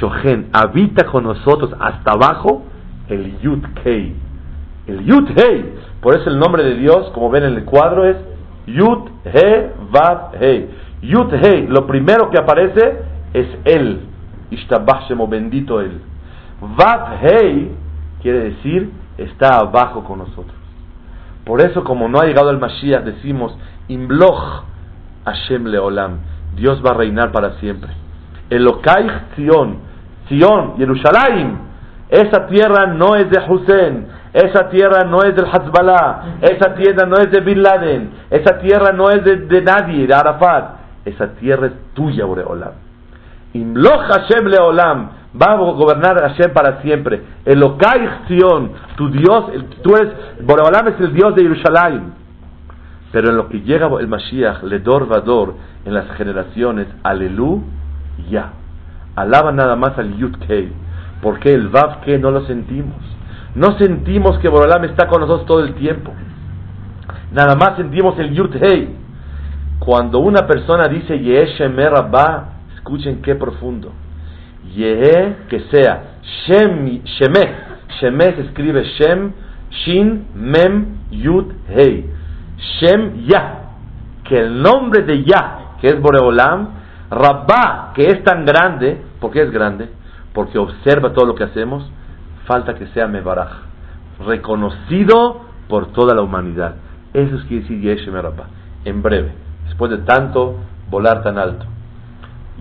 [0.00, 2.64] Shohen habita con nosotros hasta abajo
[3.08, 4.14] el Yud Kei.
[4.86, 5.74] El Yud Hei.
[6.00, 8.16] Por eso el nombre de Dios, como ven en el cuadro, es
[8.66, 10.68] Yud He Vav Hei.
[11.02, 14.00] Yud Hei, lo primero que aparece es Él.
[14.50, 16.00] Ishtabach bendito Él.
[16.76, 17.70] Vav Hei
[18.22, 20.59] quiere decir está abajo con nosotros.
[21.50, 23.52] Por eso, como no ha llegado el Mashiach, decimos
[23.88, 24.62] Imbloch
[25.24, 26.18] Hashem Leolam.
[26.54, 27.90] Dios va a reinar para siempre.
[28.50, 29.78] Elokai Zion,
[30.28, 31.58] Zion, Jerusalén.
[32.08, 37.16] Esa tierra no es de Hussein, esa tierra no es del Hezbollah, esa tierra no
[37.16, 40.76] es de Bin Laden, esa tierra no es de, nadie, de Arafat.
[41.04, 42.74] Esa tierra es tuya, Boreolam.
[43.54, 47.22] Imloch Hashem Leolam, va a gobernar Hashem para siempre.
[47.44, 49.44] Elokai Zion, tu Dios,
[49.82, 50.12] tú eres,
[50.42, 52.14] Boreolam es el Dios de Jerusalén.
[53.12, 56.86] Pero en lo que llega el Mashiach, Ledor Vador, en las generaciones,
[58.30, 58.52] ya
[59.16, 60.72] Alaba nada más al Yud Kei.
[61.20, 62.96] Porque el Vav que no lo sentimos.
[63.54, 66.12] No sentimos que Boreolam está con nosotros todo el tiempo.
[67.32, 68.96] Nada más sentimos el Yud Hei.
[69.80, 73.92] Cuando una persona dice Yeheshemer Rabba, escuchen qué profundo.
[74.74, 76.02] Yehe, que sea,
[76.46, 77.54] Shem, Shemeh.
[78.00, 79.32] Shemeh se escribe Shem,
[79.70, 82.06] Shin, Mem, Yud, Hei.
[82.78, 83.56] Shem, Ya.
[84.24, 86.68] Que el nombre de Ya, que es Boreolam,
[87.10, 89.88] Rabba, que es tan grande, porque es grande?
[90.32, 91.90] Porque observa todo lo que hacemos,
[92.46, 93.50] falta que sea Mebaraj,
[94.24, 96.76] reconocido por toda la humanidad.
[97.12, 98.46] Eso es quiere decir Yeshem Rabba.
[98.84, 99.32] En breve,
[99.66, 101.66] después de tanto volar tan alto.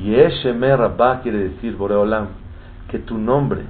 [0.01, 2.27] Yeshem Rabba quiere decir Boreolam,
[2.87, 3.63] que tu nombre,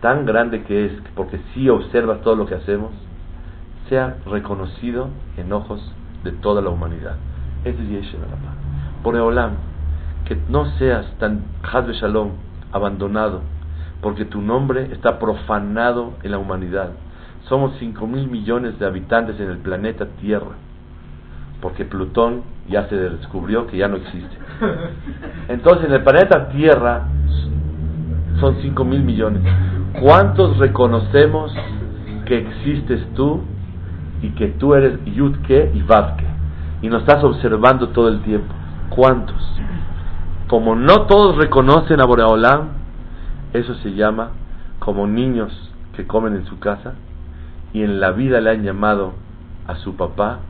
[0.00, 2.90] tan grande que es, porque si observas todo lo que hacemos,
[3.88, 5.80] sea reconocido en ojos
[6.24, 7.16] de toda la humanidad.
[7.64, 8.54] Ese es Yeshem Rabba.
[9.02, 9.52] Boreolam,
[10.24, 12.30] que no seas tan Hazbe Shalom,
[12.72, 13.42] abandonado,
[14.02, 16.90] porque tu nombre está profanado en la humanidad.
[17.48, 20.56] Somos 5 mil millones de habitantes en el planeta Tierra,
[21.60, 24.36] porque Plutón ya se descubrió que ya no existe.
[25.48, 27.04] Entonces en el planeta Tierra
[28.40, 29.42] son 5 mil millones.
[30.00, 31.54] ¿Cuántos reconocemos
[32.26, 33.42] que existes tú
[34.22, 36.26] y que tú eres Yudke y Vavke
[36.82, 38.52] y nos estás observando todo el tiempo?
[38.90, 39.36] ¿Cuántos?
[40.48, 42.68] Como no todos reconocen a Boreolam,
[43.52, 44.30] eso se llama
[44.78, 46.94] como niños que comen en su casa
[47.72, 49.14] y en la vida le han llamado
[49.66, 50.40] a su papá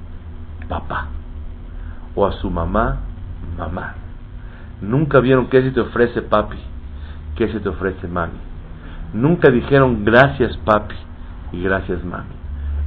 [0.69, 1.09] papá
[2.15, 3.01] o a su mamá
[3.57, 3.95] mamá.
[4.81, 6.59] Nunca vieron qué se te ofrece papi,
[7.37, 8.39] qué se te ofrece mami.
[9.15, 10.95] Nunca dijeron gracias papi
[11.53, 12.35] y gracias mami.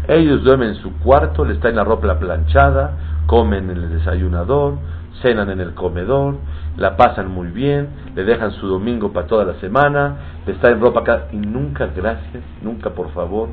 [0.08, 4.76] Ellos duermen en su cuarto, les traen la ropa planchada, comen en el desayunador,
[5.22, 6.38] cenan en el comedor,
[6.78, 10.15] la pasan muy bien, le dejan su domingo para toda la semana,
[10.46, 13.50] le en ropa acá y nunca gracias, nunca por favor,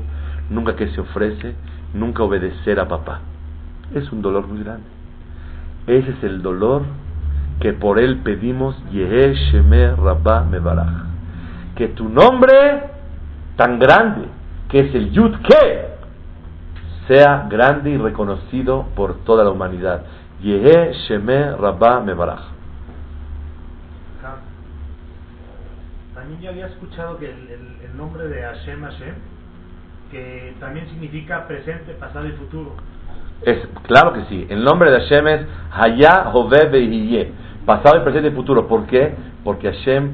[0.49, 1.55] nunca que se ofrece,
[1.93, 3.21] nunca obedecer a papá.
[3.93, 4.85] Es un dolor muy grande.
[5.87, 6.83] Ese es el dolor
[7.59, 11.07] que por él pedimos Sheme Rabba Mebarach.
[11.75, 12.83] Que tu nombre
[13.55, 14.27] tan grande,
[14.69, 15.87] que es el Yud Ke,
[17.07, 20.03] sea grande y reconocido por toda la humanidad.
[20.41, 22.57] Yehe Sheme Rabba Mebarach.
[26.13, 29.13] También yo había escuchado que el, nombre de Hashem Hashem,
[30.11, 32.75] que también significa presente, pasado y futuro.
[33.41, 34.47] Es, claro que sí.
[34.49, 37.31] El nombre de Hashem es Haya Hove Behiye.
[37.65, 38.67] Pasado y presente y futuro.
[38.67, 39.15] ¿Por qué?
[39.43, 40.11] Porque Hashem,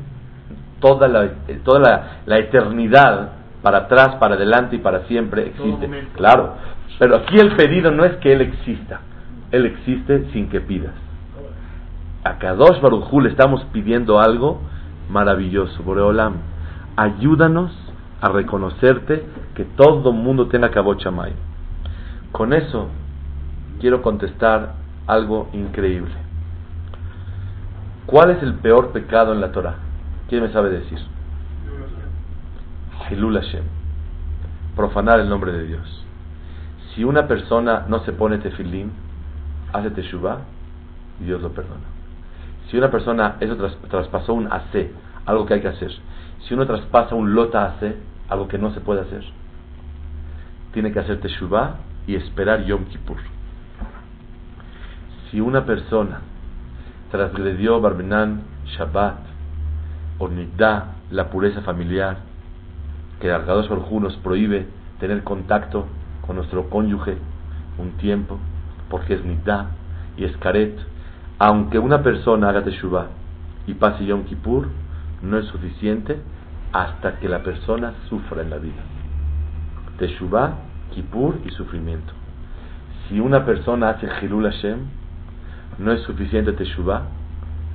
[0.80, 1.30] toda la,
[1.64, 3.30] toda la, la eternidad,
[3.64, 5.90] para atrás, para adelante y para siempre existe.
[6.16, 6.56] Claro.
[7.00, 9.00] Pero aquí el pedido no es que Él exista.
[9.52, 10.94] Él existe sin que pidas.
[12.24, 14.62] A Kadosh Baruj le estamos pidiendo algo
[15.10, 15.82] maravilloso.
[15.84, 16.36] Boreolam,
[16.96, 17.72] ayúdanos
[18.22, 19.24] a reconocerte
[19.56, 21.36] que todo el mundo tenga Kabot Shamayim.
[22.32, 22.90] Con eso
[23.84, 24.76] quiero contestar
[25.08, 26.14] algo increíble.
[28.06, 29.76] ¿Cuál es el peor pecado en la Torah?
[30.30, 31.00] ¿Quién me sabe decir?
[33.10, 33.66] Hilul Hashem.
[34.78, 36.06] Profanar el nombre de Dios.
[36.96, 38.94] Si una persona no se pone tefilín,
[39.74, 40.38] hace teshuvah
[41.20, 41.84] Dios lo perdona.
[42.70, 43.58] Si una persona, eso
[43.90, 44.92] traspasó un AC,
[45.26, 45.92] algo que hay que hacer.
[46.48, 47.98] Si uno traspasa un lota AC,
[48.30, 49.26] algo que no se puede hacer,
[50.72, 53.33] tiene que hacer teshuvah y esperar Yom Kippur.
[55.34, 56.22] Si una persona
[57.10, 59.18] transgredió Barbenan Shabbat
[60.20, 62.18] o Nidá, la pureza familiar,
[63.20, 64.68] que Argados Barjú nos prohíbe
[65.00, 65.88] tener contacto
[66.22, 67.18] con nuestro cónyuge
[67.80, 68.38] un tiempo,
[68.92, 69.72] porque es Nidá
[70.18, 70.78] y es Karet,
[71.40, 73.08] aunque una persona haga Teshuvah
[73.66, 74.68] y pase Yom Kippur,
[75.24, 76.22] no es suficiente
[76.74, 78.84] hasta que la persona sufra en la vida.
[79.98, 80.60] Teshuvah,
[80.92, 82.14] Kippur y sufrimiento.
[83.10, 85.02] Si una persona hace Hilul Hashem,
[85.80, 87.04] no es suficiente Teshuvah,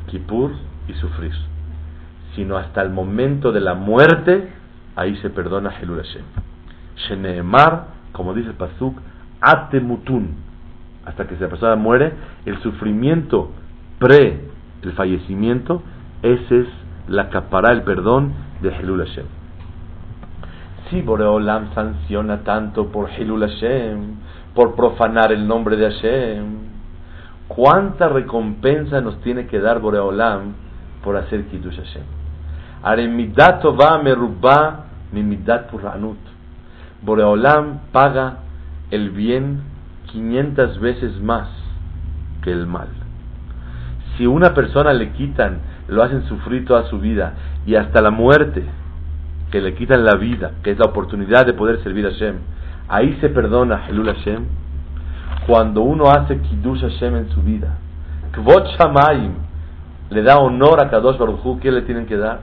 [0.07, 0.53] Kippur
[0.89, 1.33] y sufrir,
[2.35, 4.49] sino hasta el momento de la muerte,
[4.97, 6.23] ahí se perdona Hilul Hashem.
[6.97, 8.99] Sheneemar, como dice el Pasuk,
[9.41, 10.37] Atemutun,
[11.05, 12.13] hasta que la persona muere,
[12.45, 13.51] el sufrimiento
[13.99, 14.49] pre
[14.83, 15.83] el fallecimiento,
[16.23, 16.69] ese es
[17.09, 18.33] la capará, el perdón
[18.63, 19.27] de Hilul Hashem.
[20.89, 24.17] Si Boreolam sanciona tanto por Hilul Hashem,
[24.55, 26.68] por profanar el nombre de Hashem,
[27.49, 30.53] ¿Cuánta recompensa nos tiene que dar Boreolam
[31.03, 32.03] por hacer Kiddush Hashem?
[32.83, 33.65] Aremidat
[34.05, 36.19] merubá mimidat purranut.
[37.03, 38.39] Boreolam paga
[38.91, 39.63] el bien
[40.13, 41.49] 500 veces más
[42.43, 42.89] que el mal.
[44.17, 47.35] Si una persona le quitan, lo hacen sufrir toda su vida
[47.67, 48.65] y hasta la muerte,
[49.51, 52.37] que le quitan la vida, que es la oportunidad de poder servir a Hashem,
[52.89, 54.45] ahí se perdona Helul Hashem
[55.49, 57.79] cuando uno hace Kiddush Hashem en su vida,
[58.33, 59.33] Kvot Shamayim,
[60.11, 62.41] le da honor a Kadosh Baruch Hu, ¿qué le tienen que dar?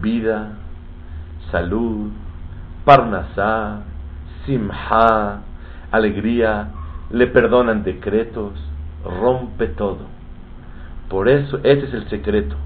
[0.00, 0.52] Vida,
[1.52, 2.12] salud,
[2.86, 3.82] parnasá,
[4.46, 5.42] simha,
[5.90, 6.68] alegría,
[7.10, 8.54] le perdonan decretos,
[9.04, 10.06] rompe todo.
[11.10, 12.56] Por eso, ese es el secreto.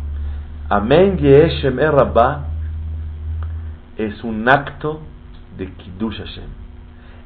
[0.68, 2.44] Amén Yeshem Rabba
[3.96, 5.00] es un acto
[5.56, 6.48] de Kiddush Hashem.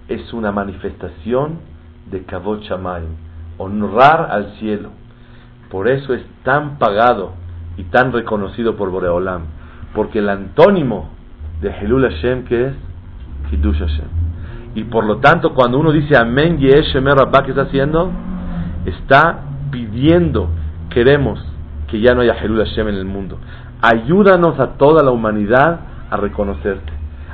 [0.08, 1.71] Es una manifestación
[2.10, 3.16] de Kavod Shamayim,
[3.58, 4.90] honrar al cielo.
[5.70, 7.32] Por eso es tan pagado
[7.76, 9.42] y tan reconocido por Boreolam,
[9.94, 11.08] porque el antónimo
[11.60, 12.72] de Helul Hashem que es
[13.50, 14.08] Kiddush Hashem.
[14.74, 18.10] Y por lo tanto, cuando uno dice Amén Yeshem Rabba, ¿qué está haciendo?
[18.86, 19.40] Está
[19.70, 20.48] pidiendo,
[20.90, 21.42] queremos
[21.88, 23.38] que ya no haya Helul Hashem en el mundo.
[23.80, 25.80] Ayúdanos a toda la humanidad
[26.10, 26.92] a reconocerte.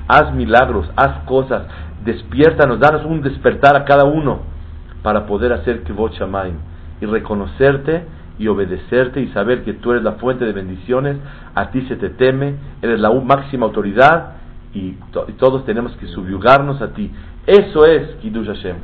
[0.08, 1.64] Haz milagros, haz cosas,
[2.04, 4.57] despiértanos, danos un despertar a cada uno
[5.02, 6.56] para poder hacer Kivot Shamayim
[7.00, 8.04] y reconocerte
[8.38, 11.16] y obedecerte y saber que tú eres la fuente de bendiciones,
[11.54, 14.36] a ti se te teme, eres la máxima autoridad
[14.74, 14.92] y,
[15.38, 17.10] todos tenemos que subyugarnos a ti.
[17.46, 18.76] Eso es Kiddush Hashem.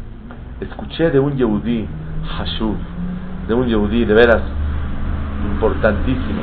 [0.61, 1.87] Escuché de un Yehudí,
[2.37, 2.77] Hashuv,
[3.47, 4.43] de un Yehudí de veras
[5.53, 6.43] importantísimo.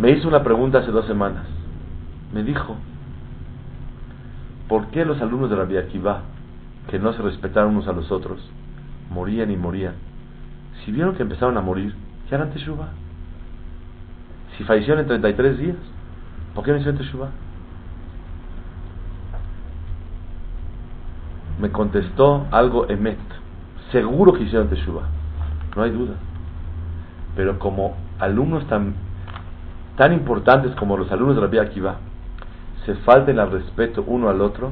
[0.00, 1.44] Me hizo una pregunta hace dos semanas.
[2.34, 2.76] Me dijo,
[4.68, 6.22] ¿por qué los alumnos de Rabbi Akiva
[6.88, 8.40] que no se respetaron unos a los otros,
[9.10, 9.94] morían y morían.
[10.84, 11.94] Si vieron que empezaron a morir,
[12.28, 12.88] ¿qué harán Teshuvah?
[14.56, 15.76] Si fallecieron en 33 días,
[16.54, 17.30] ¿por qué no hicieron Teshuvah?
[21.60, 23.18] Me contestó algo Emet.
[23.90, 25.08] Seguro que hicieron Teshuvah,
[25.74, 26.14] no hay duda.
[27.34, 28.94] Pero como alumnos tan,
[29.96, 31.96] tan importantes como los alumnos de Rabbi Akiva,
[32.84, 34.70] se falten al respeto uno al otro,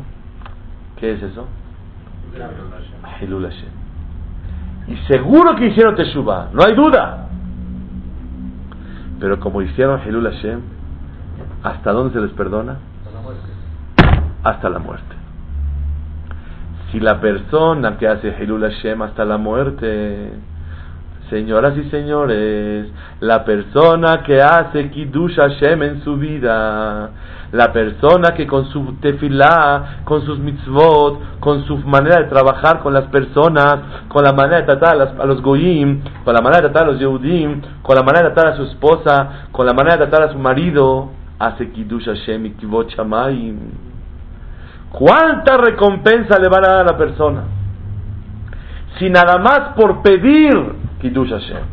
[0.98, 1.46] ¿qué es eso?
[4.86, 7.28] Y seguro que hicieron Teshuvah, no hay duda.
[9.18, 10.60] Pero como hicieron Hilul Hashem,
[11.62, 12.76] ¿hasta dónde se les perdona?
[14.42, 15.14] Hasta la muerte.
[16.90, 20.32] Si la persona que hace Hilul Hashem hasta la muerte
[21.30, 22.86] Señoras y señores,
[23.20, 27.10] la persona que hace Kiddush Hashem en su vida,
[27.50, 32.92] la persona que con su tefilá, con sus mitzvot, con su manera de trabajar con
[32.92, 33.76] las personas,
[34.08, 37.00] con la manera de tratar a, los goyim, con la manera de tratar a los
[37.00, 40.32] yehudim, con la manera de tratar a su esposa, con la manera de tratar a
[40.32, 43.58] su marido, hace Kiddush Hashem y Kivot Shamayim.
[44.92, 47.44] ¿Cuánta recompensa le van a dar a la persona?
[48.98, 51.66] Si nada más por pedir Kiddush Hashem.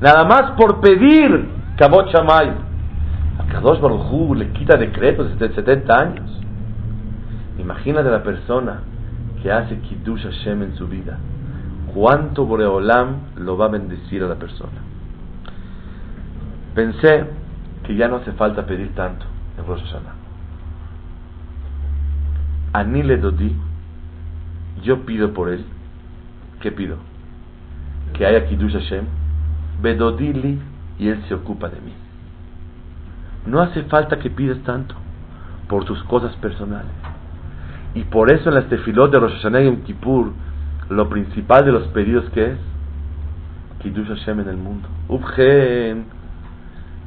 [0.00, 2.52] Nada más por pedir Kabot Shamay.
[3.40, 6.40] A Kadosh Baruj le quita decretos desde 70 años.
[7.58, 8.82] Imagínate la persona
[9.42, 11.18] que hace Kiddush Hashem en su vida.
[11.92, 14.78] ¿Cuánto Boreolam lo va a bendecir a la persona?
[16.76, 17.26] Pensé
[17.82, 19.26] que ya no hace falta pedir tanto
[19.58, 20.14] en Rosh Hashanah.
[22.74, 23.56] Ani le dodi,
[24.84, 25.64] yo pido por él.
[26.60, 26.96] ¿Qué pido?
[28.14, 29.04] Que haya Kiddush Hashem,
[29.80, 30.58] bedodili
[30.98, 31.92] y él se ocupa de mí.
[33.46, 34.94] No hace falta que pidas tanto
[35.68, 36.90] por tus cosas personales.
[37.94, 40.32] Y por eso en las tefilot de Rosh Hashanah y Kippur,
[40.90, 42.58] lo principal de los pedidos que es
[43.82, 44.88] Kiddush Hashem en el mundo.
[45.08, 46.06] Ubgen,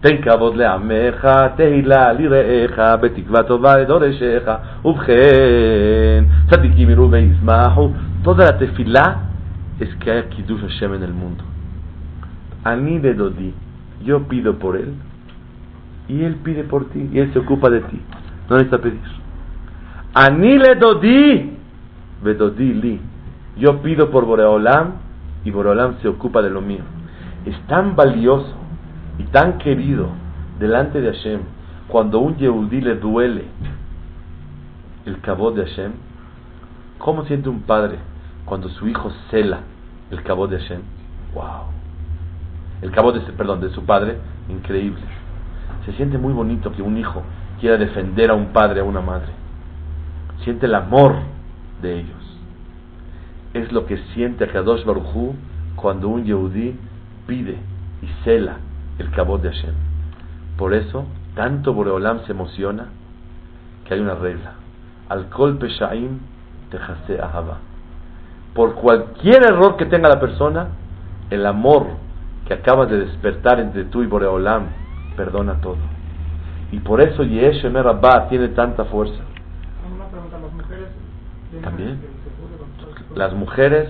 [0.02, 7.94] ten kavod le'amecha, tehila lire'echa, betikva tova edoreshecha, ubgen, tzadikim iru beizmahu.
[8.24, 9.31] Toda la tefilá
[9.82, 11.44] es que haya Kiddush Hashem en el mundo.
[12.64, 13.54] Ani de Dodi,
[14.06, 14.94] yo pido por él,
[16.08, 18.00] y él pide por ti, y él se ocupa de ti.
[18.50, 19.00] No necesita pedir.
[20.14, 21.58] Ani le dodi,
[22.22, 23.00] vedodi li.
[23.58, 24.94] Yo pido por Boreolam
[25.46, 26.84] y Boreolam se ocupa de lo mío.
[27.46, 28.54] Es tan valioso
[29.18, 30.10] y tan querido
[30.60, 31.40] delante de Hashem
[31.88, 33.46] cuando un Yehudí le duele
[35.06, 35.94] el cabot de Hashem.
[36.98, 37.98] ¿Cómo siente un padre
[38.46, 39.62] cuando su hijo cela
[40.10, 40.82] el cabot de Hashem?
[41.34, 41.72] ¡Wow!
[42.82, 44.18] El cabot de, perdón, de su padre,
[44.50, 45.02] increíble.
[45.86, 47.24] Se siente muy bonito que un hijo
[47.60, 49.42] quiera defender a un padre, a una madre
[50.44, 51.16] siente el amor
[51.82, 52.40] de ellos.
[53.54, 55.36] Es lo que siente Kadosh Baruchu
[55.76, 56.76] cuando un Yehudí
[57.28, 57.58] pide
[58.02, 58.58] y cela
[58.98, 59.74] el cabot de Hashem.
[60.58, 62.88] Por eso, tanto Boreolam se emociona
[63.86, 64.54] que hay una regla.
[65.10, 66.20] Al kol peshaim
[66.70, 67.58] tejase ahava.
[68.54, 70.68] Por cualquier error que tenga la persona,
[71.30, 71.88] el amor
[72.48, 74.68] que acaba de despertar entre tú y Boreolam
[75.16, 75.78] perdona todo.
[76.72, 79.22] Y por eso Yeshem Rabba tiene tanta fuerza.
[81.62, 82.00] También.
[83.16, 83.90] Las mujeres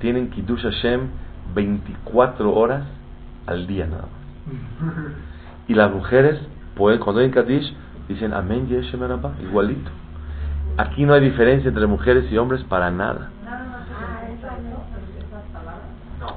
[0.00, 1.08] tienen Kiddush Hashem
[1.54, 2.84] 24 horas
[3.46, 5.14] al día nada más.
[5.68, 6.40] Y las mujeres,
[6.76, 7.74] pueden, cuando hay Kaddish,
[8.08, 9.00] dicen Amén Yeshem
[9.42, 9.90] igualito.
[10.78, 13.30] Aquí no hay diferencia entre mujeres y hombres para nada.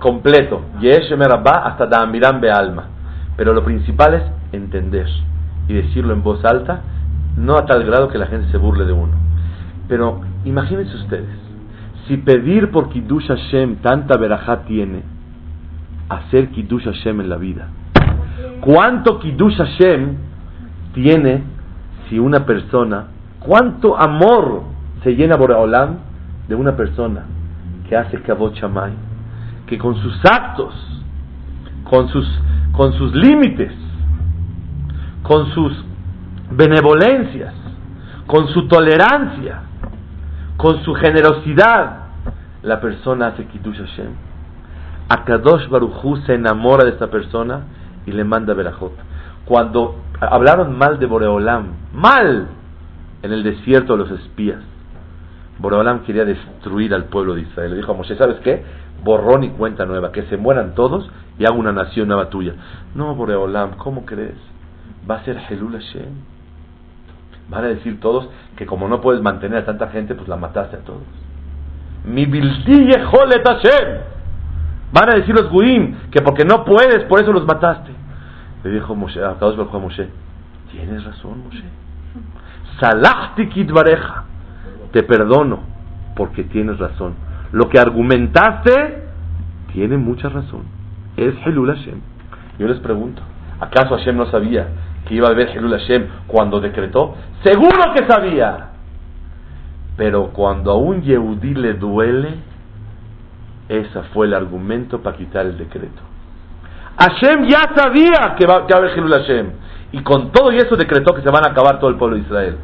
[0.01, 0.61] Completo.
[1.45, 2.85] Hasta Damiram Alma.
[3.37, 5.07] Pero lo principal es entender
[5.67, 6.81] y decirlo en voz alta,
[7.37, 9.13] no a tal grado que la gente se burle de uno.
[9.87, 11.37] Pero imagínense ustedes,
[12.07, 15.03] si pedir por Kiddush Hashem tanta verajá tiene,
[16.09, 17.67] hacer Kiddush Hashem en la vida.
[18.61, 20.15] ¿Cuánto Kiddush Hashem
[20.93, 21.43] tiene
[22.09, 23.05] si una persona,
[23.39, 24.63] cuánto amor
[25.03, 25.97] se llena Boraholam
[26.47, 27.23] de una persona
[27.87, 29.10] que hace Kabot Shamay,
[29.71, 30.73] que con sus actos,
[31.89, 32.27] con sus,
[32.73, 33.71] con sus límites,
[35.23, 35.71] con sus
[36.51, 37.53] benevolencias,
[38.27, 39.61] con su tolerancia,
[40.57, 41.99] con su generosidad,
[42.63, 44.11] la persona hace Kiddush Hashem.
[45.07, 47.61] Akadosh Baruchu se enamora de esta persona
[48.05, 48.91] y le manda Berajot.
[49.45, 52.47] Cuando hablaron mal de Boreolam, mal
[53.23, 54.59] en el desierto de los espías,
[55.59, 57.71] Boreolam quería destruir al pueblo de Israel.
[57.71, 58.65] Le dijo a Moshe, ¿sabes qué?
[59.03, 62.53] Borrón y cuenta nueva, que se mueran todos y haga una nación nueva tuya.
[62.93, 64.37] No, Boreolam, ¿cómo crees?
[65.09, 66.09] Va a ser Helul Hashem.
[67.49, 70.77] Van a decir todos que como no puedes mantener a tanta gente, pues la mataste
[70.77, 71.01] a todos.
[72.05, 73.99] Mi jolet Hashem.
[74.93, 77.91] Van a decir los guim que porque no puedes, por eso los mataste.
[78.63, 80.09] Le dijo Moshe, a a Moshe,
[80.71, 81.63] tienes razón, Moshe.
[82.79, 83.49] Salahti.
[84.91, 85.59] Te perdono
[86.15, 87.15] porque tienes razón.
[87.51, 89.03] Lo que argumentaste
[89.73, 90.63] tiene mucha razón.
[91.17, 91.99] Es Helul Hashem.
[92.57, 93.21] Yo les pregunto,
[93.59, 94.67] ¿acaso Hashem no sabía
[95.05, 97.15] que iba a haber Helul Hashem cuando decretó?
[97.43, 98.69] Seguro que sabía.
[99.97, 102.35] Pero cuando a un Yehudí le duele,
[103.67, 106.01] ese fue el argumento para quitar el decreto.
[106.97, 109.51] Hashem ya sabía que, va, a haber Helul Hashem.
[109.93, 112.21] Y con todo y eso decretó que se van a acabar todo el pueblo de
[112.21, 112.57] Israel.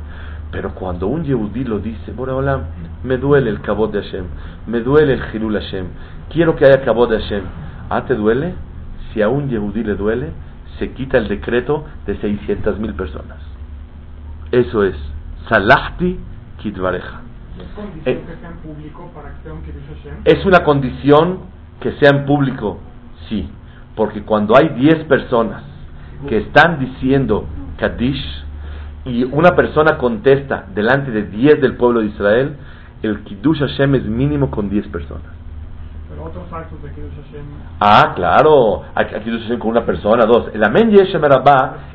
[0.51, 2.67] Pero cuando un Yehudí lo dice, hola,
[3.03, 4.25] me duele el cabot de Hashem,
[4.67, 5.87] me duele el Hilul Hashem,
[6.29, 7.43] quiero que haya cabot de Hashem.
[7.89, 8.53] ¿Ah, te duele?
[9.13, 10.31] Si a un Yehudí le duele,
[10.79, 13.37] se quita el decreto de 600 mil personas.
[14.51, 14.95] Eso es
[15.49, 16.19] Salahti
[16.59, 17.21] Kidvareja.
[18.05, 18.23] Eh,
[20.25, 21.39] ¿Es una condición
[21.79, 22.79] que sea en público?
[23.27, 23.49] Sí,
[23.95, 25.63] porque cuando hay 10 personas
[26.27, 27.45] que están diciendo
[27.77, 28.45] Kaddish
[29.07, 32.55] y una persona contesta delante de 10 del pueblo de Israel,
[33.01, 35.37] el Kiddush Hashem es mínimo con 10 personas.
[36.09, 37.45] Pero otros actos de Kiddush Hashem.
[37.79, 38.83] Ah, claro.
[39.23, 40.49] Kiddush Hashem con una persona, dos.
[40.53, 41.21] El Amen Yeshem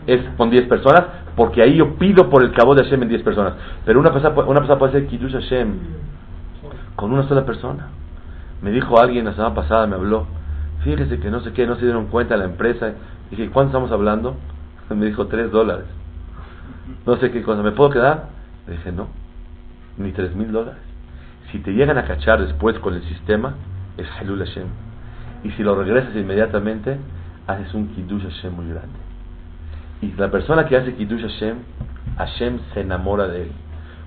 [0.06, 1.04] es con diez personas,
[1.34, 3.54] porque ahí yo pido por el cabo de Hashem en diez personas.
[3.84, 5.78] Pero una persona, una persona puede hacer Kiddush Hashem
[6.94, 7.88] con una sola persona.
[8.60, 10.26] Me dijo alguien la semana pasada, me habló.
[10.84, 12.92] Fíjese que no sé qué, no se dieron cuenta la empresa.
[13.30, 14.36] Dije, ¿cuánto estamos hablando?
[14.90, 15.86] Me dijo, tres dólares.
[17.06, 18.28] No sé qué cosa, ¿me puedo quedar?
[18.66, 19.08] Le dije, no,
[19.96, 20.80] ni tres mil dólares.
[21.50, 23.54] Si te llegan a cachar después con el sistema,
[23.96, 24.68] es Halul Hashem.
[25.44, 26.96] Y si lo regresas inmediatamente,
[27.46, 28.98] haces un Kiddush Hashem muy grande.
[30.00, 31.56] Y la persona que hace Kiddush Hashem,
[32.16, 33.52] Hashem se enamora de él.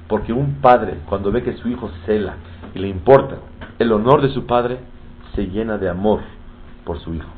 [0.07, 2.35] Porque un padre, cuando ve que su hijo cela
[2.73, 3.37] y le importa
[3.79, 4.79] el honor de su padre,
[5.35, 6.21] se llena de amor
[6.85, 7.29] por su hijo.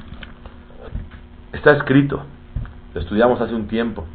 [1.51, 2.21] Está escrito,
[2.93, 4.05] lo estudiamos hace un tiempo,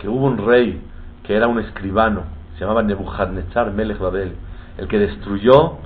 [0.00, 0.80] que hubo un rey
[1.24, 2.22] que era un escribano,
[2.54, 4.34] se llamaba Nebuchadnezzar Melech Babel,
[4.78, 5.78] el que destruyó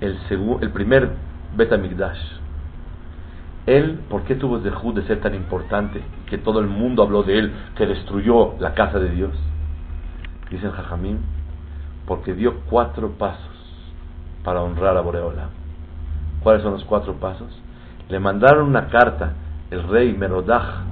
[0.00, 0.16] el,
[0.60, 1.10] el primer
[1.56, 2.18] Betamigdash.
[3.66, 6.02] Él, ¿por qué tuvo el de ser tan importante?
[6.26, 9.32] Que todo el mundo habló de él, que destruyó la casa de Dios.
[10.50, 11.18] Dicen Jajamín,
[12.06, 13.50] porque dio cuatro pasos
[14.44, 15.48] para honrar a Boreola.
[16.42, 17.48] ¿Cuáles son los cuatro pasos?
[18.08, 19.34] Le mandaron una carta,
[19.70, 20.82] el rey Merodach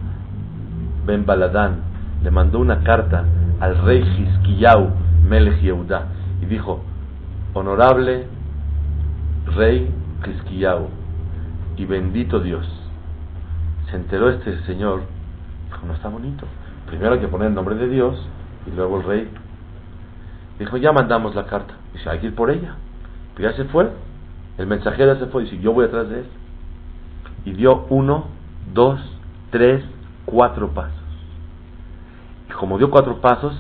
[1.06, 1.87] Ben Baladán,
[2.22, 3.24] le mandó una carta
[3.60, 4.90] al rey Hiskiyau
[5.28, 6.06] Melech Yehuda
[6.42, 6.82] y dijo,
[7.54, 8.26] honorable
[9.56, 9.90] rey
[10.26, 10.88] Hiskiyau
[11.76, 12.66] y bendito Dios.
[13.90, 15.02] Se enteró este señor,
[15.70, 16.46] dijo, no está bonito.
[16.86, 18.26] Primero hay que poner el nombre de Dios
[18.66, 19.30] y luego el rey.
[20.58, 21.74] Dijo, ya mandamos la carta.
[21.92, 22.74] Dice, hay que ir por ella.
[23.34, 23.90] Pero ya se fue.
[24.58, 26.26] El mensajero se fue dice, yo voy atrás de él.
[27.44, 28.26] Y dio uno,
[28.74, 29.00] dos,
[29.50, 29.84] tres,
[30.26, 30.97] cuatro pasos.
[32.58, 33.54] Como dio cuatro pasos,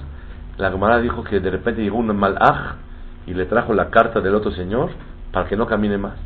[0.56, 2.74] la Gemara dijo que de repente llegó un malaj
[3.28, 4.90] y le trajo la carta del otro señor
[5.32, 6.16] para que no camine más.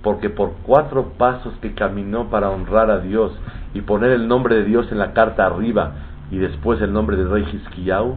[0.00, 3.32] Porque por cuatro pasos que caminó para honrar a Dios
[3.74, 5.92] y poner el nombre de Dios en la carta arriba
[6.30, 8.14] y después el nombre del rey Hiskiyau,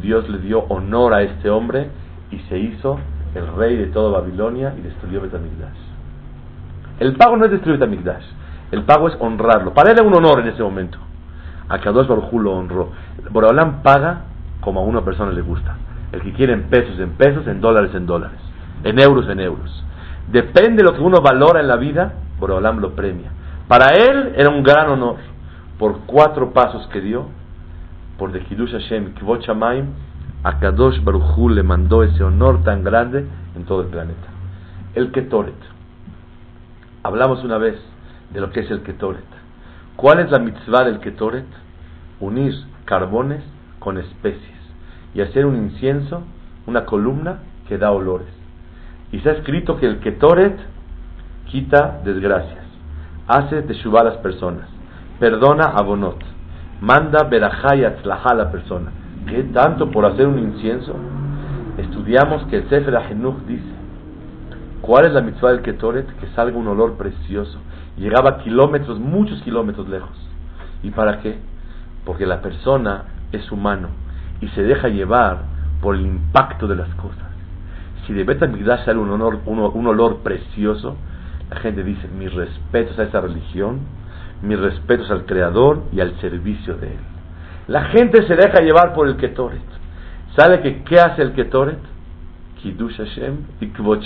[0.00, 1.90] Dios le dio honor a este hombre
[2.30, 3.00] y se hizo
[3.34, 5.78] el rey de toda Babilonia y destruyó Betamigdash.
[7.00, 8.24] El pago no es destruir Betamigdash,
[8.70, 9.74] el pago es honrarlo.
[9.74, 10.98] Para él era un honor en ese momento.
[11.72, 12.90] A Kadosh Baruj lo honró.
[13.30, 14.24] Boraholam paga
[14.60, 15.74] como a una persona le gusta.
[16.12, 18.38] El que quiere en pesos, en pesos, en dólares, en dólares.
[18.84, 19.82] En euros, en euros.
[20.30, 23.30] Depende de lo que uno valora en la vida, Boraholam lo premia.
[23.68, 25.16] Para él era un gran honor.
[25.78, 27.28] Por cuatro pasos que dio,
[28.18, 29.86] por de Kiddush Hashem, Shamayim,
[30.44, 33.24] a Kadosh Baruchu le mandó ese honor tan grande
[33.56, 34.28] en todo el planeta.
[34.94, 35.54] El Ketoret.
[37.02, 37.80] Hablamos una vez
[38.30, 39.24] de lo que es el Ketoret.
[39.96, 41.61] ¿Cuál es la mitzvah del Ketoret?
[42.22, 42.54] Unir
[42.84, 43.42] carbones
[43.80, 44.60] con especies
[45.12, 46.22] y hacer un incienso,
[46.66, 48.28] una columna que da olores.
[49.10, 50.56] Y se ha escrito que el Ketoret
[51.46, 52.64] quita desgracias,
[53.26, 54.68] hace teshuva a las personas,
[55.18, 56.22] perdona a Bonot,
[56.80, 57.94] manda verajá y a
[58.34, 58.92] la persona
[59.26, 60.94] ¿Qué tanto por hacer un incienso?
[61.78, 63.72] Estudiamos que el Sefer Ahenuch dice,
[64.80, 66.06] ¿cuál es la mitzvah del Ketoret?
[66.18, 67.58] Que salga un olor precioso.
[67.96, 70.16] Llegaba kilómetros, muchos kilómetros lejos.
[70.82, 71.38] ¿Y para qué?
[72.04, 73.88] Porque la persona es humano
[74.40, 75.38] y se deja llevar
[75.80, 77.32] por el impacto de las cosas.
[78.06, 80.96] Si de Betamigdash sale un, olor precioso,
[81.50, 83.80] la gente dice, mis respetos a esa religión,
[84.42, 87.00] mis respetos al Creador y al servicio de Él.
[87.68, 89.60] La gente se deja llevar por el Ketoret.
[90.36, 91.78] ¿Sabe que qué hace el Ketoret?
[92.60, 94.02] Kiddush Hashem y Kvot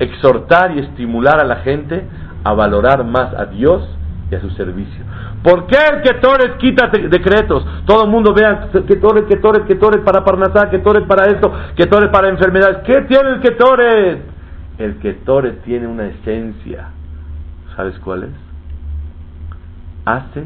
[0.00, 2.04] Exhortar y estimular a la gente
[2.44, 3.97] a valorar más a Dios
[4.30, 5.04] y a su servicio.
[5.42, 7.66] ¿Por qué el Ketoret quita decretos?
[7.86, 12.78] Todo el mundo vea Ketoret, Ketoret, Ketoret para Parnasá, Ketoret para esto, Ketoret para enfermedades.
[12.84, 14.22] ¿Qué tiene el Ketoret?
[14.78, 16.88] El Ketoret tiene una esencia.
[17.74, 18.30] ¿Sabes cuál es?
[20.04, 20.44] Hace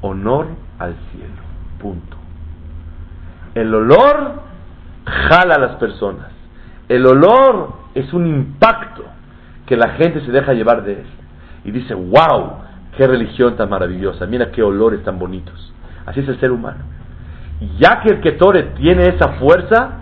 [0.00, 0.46] honor
[0.78, 1.42] al cielo.
[1.78, 2.16] Punto.
[3.54, 4.42] El olor
[5.04, 6.28] jala a las personas.
[6.88, 9.04] El olor es un impacto
[9.66, 11.06] que la gente se deja llevar de él.
[11.64, 12.61] Y dice, wow,
[12.96, 15.72] qué religión tan maravillosa, mira qué olores tan bonitos.
[16.06, 16.84] Así es el ser humano.
[17.78, 20.00] Ya que el Ketore tiene esa fuerza,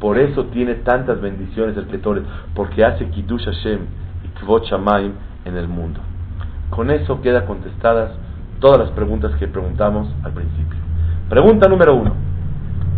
[0.00, 2.22] por eso tiene tantas bendiciones el Ketore,
[2.54, 3.80] porque hace Kiddush Hashem
[4.24, 5.12] y Kvot Shamayim
[5.44, 6.00] en el mundo.
[6.70, 8.12] Con eso queda contestadas
[8.60, 10.78] todas las preguntas que preguntamos al principio.
[11.28, 12.14] Pregunta número uno.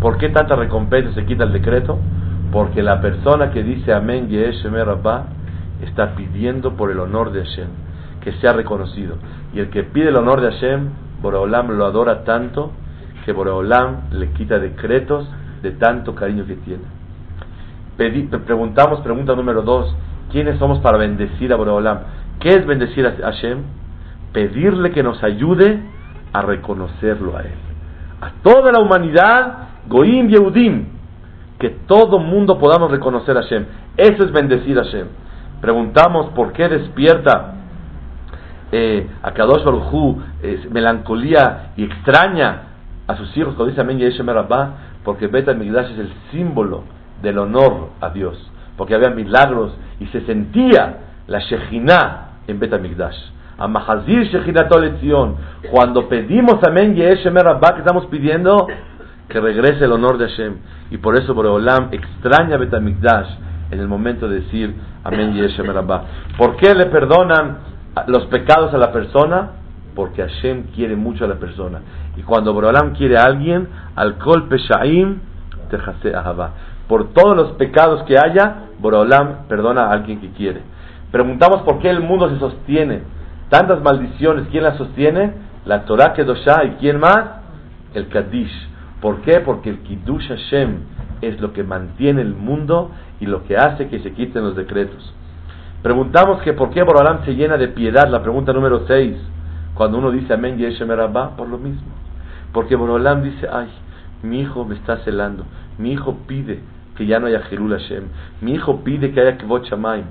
[0.00, 1.98] ¿Por qué tanta recompensa se quita el decreto?
[2.50, 5.26] Porque la persona que dice Amén Yeshem Rabba
[5.80, 7.68] está pidiendo por el honor de Hashem,
[8.22, 9.16] que sea reconocido.
[9.52, 12.72] Y el que pide el honor de Hashem, Boreolam lo adora tanto
[13.24, 15.28] que Boreolam le quita decretos
[15.62, 16.84] de tanto cariño que tiene.
[18.44, 19.94] preguntamos, pregunta número dos,
[20.30, 22.00] ¿quiénes somos para bendecir a Boreolam?
[22.40, 23.58] ¿Qué es bendecir a Hashem?
[24.32, 25.80] Pedirle que nos ayude
[26.32, 27.54] a reconocerlo a Él.
[28.20, 30.86] A toda la humanidad, Goim Yehudim,
[31.58, 33.66] que todo mundo podamos reconocer a Hashem.
[33.96, 35.06] Eso es bendecir a Hashem.
[35.60, 37.61] Preguntamos por qué despierta
[38.72, 40.16] eh, a Kadosh Baruj
[40.70, 42.62] melancolía y extraña
[43.06, 44.70] a sus hijos cuando dice Amén Yeshem Rabbah,
[45.04, 46.84] porque Bet Migdash es el símbolo
[47.22, 53.16] del honor a Dios, porque había milagros y se sentía la Shejinah en Bet Migdash.
[53.58, 54.68] A Mahazir Shejinah
[55.70, 58.66] cuando pedimos Amén Yeshem Rabbah, que estamos pidiendo
[59.28, 60.56] que regrese el honor de Hashem.
[60.90, 66.04] Y por eso Boreolam extraña a Bet en el momento de decir Amén Yeshem Rabbah.
[66.38, 67.71] ¿Por qué le perdonan
[68.06, 69.52] los pecados a la persona?
[69.94, 71.80] Porque Hashem quiere mucho a la persona.
[72.16, 75.20] Y cuando Borolam quiere a alguien, al kol peshaim
[76.02, 76.52] te ahava.
[76.88, 80.62] Por todos los pecados que haya, Borolam perdona a alguien que quiere.
[81.10, 83.02] Preguntamos por qué el mundo se sostiene.
[83.48, 85.34] Tantas maldiciones, ¿quién las sostiene?
[85.66, 87.42] La Torah Kedoshá y ¿quién más?
[87.94, 88.68] El Kadish.
[89.00, 89.40] ¿Por qué?
[89.40, 90.80] Porque el Kiddush Hashem
[91.20, 92.90] es lo que mantiene el mundo
[93.20, 95.14] y lo que hace que se quiten los decretos.
[95.82, 99.16] Preguntamos que por qué Borolam se llena de piedad, la pregunta número 6,
[99.74, 101.90] cuando uno dice Amén Yeshem Rabba, por lo mismo.
[102.52, 103.68] Porque Borolam dice, ay,
[104.22, 105.44] mi hijo me está celando,
[105.78, 106.60] mi hijo pide
[106.96, 108.04] que ya no haya Jerul Hashem,
[108.42, 110.04] mi hijo pide que haya Kvot Shamayim.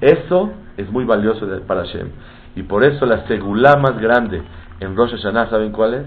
[0.00, 2.08] Eso es muy valioso para Hashem.
[2.56, 4.42] Y por eso la segulá más grande
[4.80, 6.06] en Rosh Hashanah, ¿saben cuál es?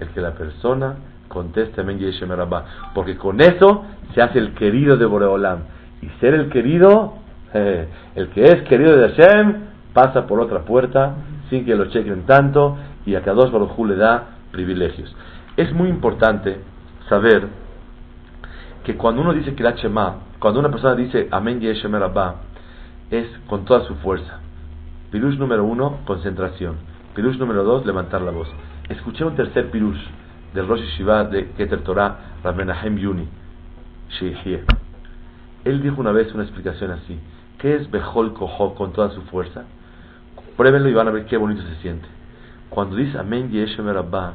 [0.00, 0.96] El que la persona
[1.28, 2.64] conteste Amén Yeshem Rabba.
[2.94, 5.60] Porque con eso se hace el querido de Boreolam.
[6.02, 7.14] Y ser el querido,
[8.14, 9.54] el que es querido de Hashem,
[9.92, 11.14] pasa por otra puerta
[11.48, 15.14] sin que lo chequen tanto y a cada dos Baruj le da privilegios.
[15.56, 16.58] Es muy importante
[17.08, 17.48] saber
[18.84, 22.36] que cuando uno dice Kirat Shema, cuando una persona dice Amén Yeshem Rabba,
[23.10, 24.40] es con toda su fuerza.
[25.10, 26.76] Pirush número uno, concentración.
[27.14, 28.48] Pirush número dos, levantar la voz.
[28.88, 30.00] Escuché un tercer pirush
[30.54, 33.28] del Rosh Shiva de Keter Torah, Ramenahem Yuni,
[35.64, 37.18] Él dijo una vez una explicación así.
[37.58, 39.64] ¿Qué es Behol Koho con toda su fuerza?
[40.58, 42.06] Pruébenlo y van a ver qué bonito se siente.
[42.68, 44.34] Cuando dice Amén Yeshem Rabbah,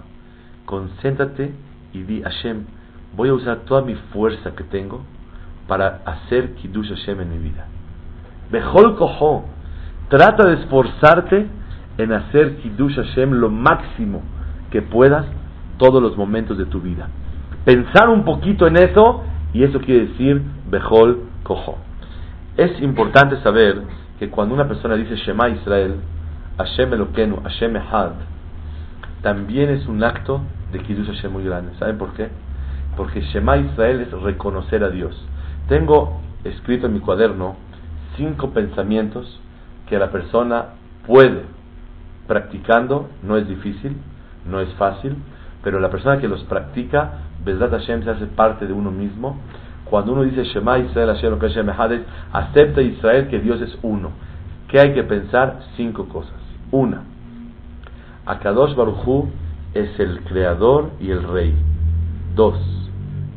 [0.65, 1.53] concéntrate
[1.93, 2.65] y di Hashem,
[3.15, 5.01] voy a usar toda mi fuerza que tengo
[5.67, 7.67] para hacer Kiddush Hashem en mi vida.
[8.51, 9.45] Behol Koho,
[10.09, 11.47] trata de esforzarte
[11.99, 14.23] en hacer Kiddush Hashem lo máximo
[14.71, 15.27] que puedas
[15.77, 17.09] todos los momentos de tu vida.
[17.65, 21.90] Pensar un poquito en eso y eso quiere decir Behol Koho.
[22.57, 23.81] Es importante saber
[24.19, 25.95] que cuando una persona dice Shema Israel,
[26.57, 28.11] Hashem Elokenu, Hashem Ehad,
[29.21, 30.41] también es un acto
[30.71, 31.73] de Kiddush Hashem muy grande.
[31.79, 32.29] ¿Saben por qué?
[32.97, 35.15] Porque Shema Israel es reconocer a Dios.
[35.69, 37.55] Tengo escrito en mi cuaderno
[38.17, 39.39] cinco pensamientos
[39.87, 40.75] que la persona
[41.07, 41.43] puede
[42.27, 43.97] practicando, no es difícil,
[44.45, 45.15] no es fácil,
[45.63, 49.37] pero la persona que los practica, Bezrat Hashem se hace parte de uno mismo.
[49.91, 51.69] Cuando uno dice Shema Israel Hashem Hashem
[52.31, 54.11] acepta Israel que Dios es uno.
[54.69, 55.59] ¿Qué hay que pensar?
[55.75, 56.39] Cinco cosas.
[56.71, 57.03] Una,
[58.25, 59.27] Akadosh Baruchu
[59.73, 61.53] es el creador y el rey.
[62.37, 62.55] Dos,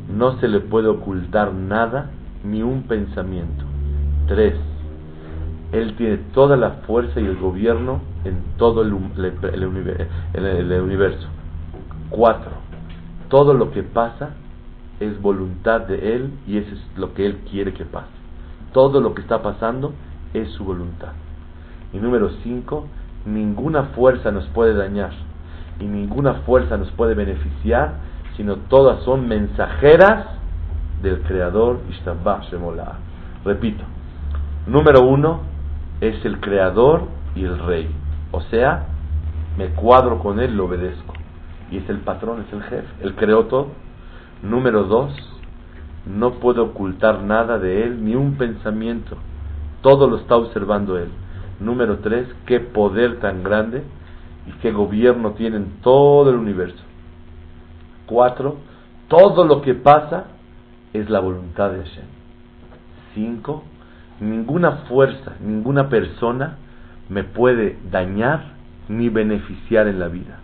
[0.09, 2.11] no se le puede ocultar nada
[2.45, 3.65] ni un pensamiento.
[4.29, 4.55] Tres,
[5.73, 11.27] él tiene toda la fuerza y el gobierno en todo el universo.
[12.09, 12.51] Cuatro,
[13.27, 14.29] todo lo que pasa
[14.99, 18.07] es voluntad de Él y eso es lo que Él quiere que pase.
[18.73, 19.93] Todo lo que está pasando
[20.33, 21.13] es su voluntad.
[21.93, 22.87] Y número cinco,
[23.25, 25.11] ninguna fuerza nos puede dañar
[25.79, 27.95] y ninguna fuerza nos puede beneficiar,
[28.37, 30.27] sino todas son mensajeras
[31.01, 31.79] del Creador
[33.43, 33.83] Repito,
[34.67, 35.41] número uno
[36.01, 37.03] es el Creador
[37.35, 37.89] y el Rey.
[38.31, 38.87] O sea,
[39.57, 41.13] me cuadro con Él, lo obedezco
[41.71, 43.69] y es el patrón, es el jefe, él creó todo.
[44.41, 45.13] Número dos,
[46.05, 49.17] no puede ocultar nada de él, ni un pensamiento,
[49.81, 51.09] todo lo está observando él.
[51.59, 53.83] Número tres, qué poder tan grande
[54.47, 56.83] y qué gobierno tiene en todo el universo.
[58.05, 58.57] Cuatro,
[59.07, 60.25] todo lo que pasa
[60.93, 62.05] es la voluntad de Hashem.
[63.13, 63.63] Cinco,
[64.19, 66.57] ninguna fuerza, ninguna persona
[67.09, 68.55] me puede dañar
[68.89, 70.39] ni beneficiar en la vida.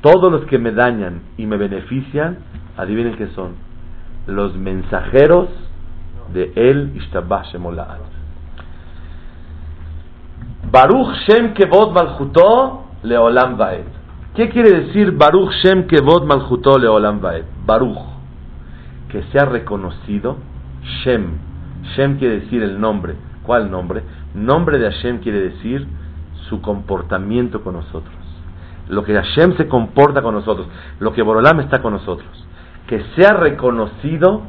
[0.00, 2.38] Todos los que me dañan y me benefician,
[2.78, 3.56] adivinen qué son.
[4.26, 5.48] Los mensajeros
[6.32, 7.98] de El Ishtabah Shemolad.
[10.70, 13.84] Baruch Shem Kevod Malchuto Leolam Vaed.
[14.34, 17.44] ¿Qué quiere decir Baruch Shem Kevod Malchuto Leolam Vaed?
[17.66, 17.98] Baruch.
[19.10, 20.36] Que sea reconocido.
[21.02, 21.38] Shem.
[21.94, 23.16] Shem quiere decir el nombre.
[23.42, 24.02] ¿Cuál nombre?
[24.34, 25.86] Nombre de Hashem quiere decir
[26.48, 28.14] su comportamiento con nosotros.
[28.88, 30.66] Lo que Hashem se comporta con nosotros,
[30.98, 32.28] lo que Borolam está con nosotros.
[32.88, 34.42] Que sea reconocido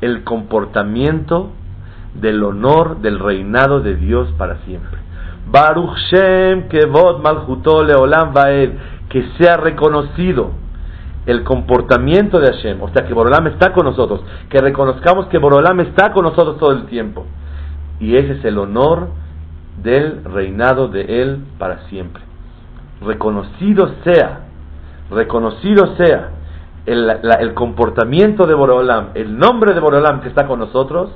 [0.00, 1.50] el comportamiento
[2.14, 4.98] del honor del reinado de Dios para siempre.
[5.50, 8.70] Baruch Shem Kevod Malchuto Leolam Vaed,
[9.08, 10.50] que sea reconocido
[11.26, 15.80] el comportamiento de Hashem, o sea que Borolam está con nosotros, que reconozcamos que Borolam
[15.80, 17.26] está con nosotros todo el tiempo.
[18.00, 19.08] Y ese es el honor
[19.82, 22.22] del reinado de Él para siempre.
[23.02, 24.46] Reconocido sea,
[25.10, 26.30] reconocido sea
[26.88, 31.10] el, comportamiento de Borolam, el nombre de Borolam que está con nosotros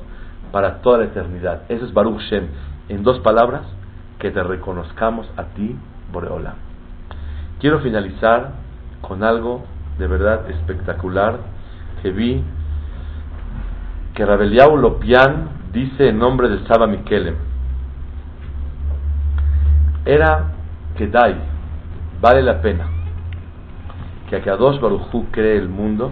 [0.51, 1.63] para toda la eternidad.
[1.69, 2.49] Eso es Baruch Shem.
[2.89, 3.63] En dos palabras,
[4.19, 5.77] que te reconozcamos a ti,
[6.13, 6.55] Boreolam.
[7.59, 8.53] Quiero finalizar
[9.01, 9.65] con algo
[9.99, 11.39] de verdad espectacular
[12.03, 12.45] que vi
[14.15, 17.37] que Rabeliau Lopian dice en nombre de Saba Mikelem.
[20.05, 20.53] Era
[20.97, 21.37] que Dai,
[22.21, 22.92] vale la pena
[24.33, 26.11] que Akadosh Baruchu cree el mundo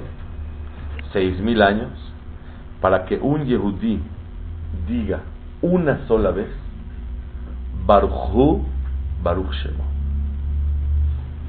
[1.10, 1.88] seis mil años
[2.82, 3.98] para que un Yehudí
[4.86, 5.20] diga
[5.62, 6.48] una sola vez
[7.86, 8.62] Baruchu
[9.22, 9.84] Baruch Shemo.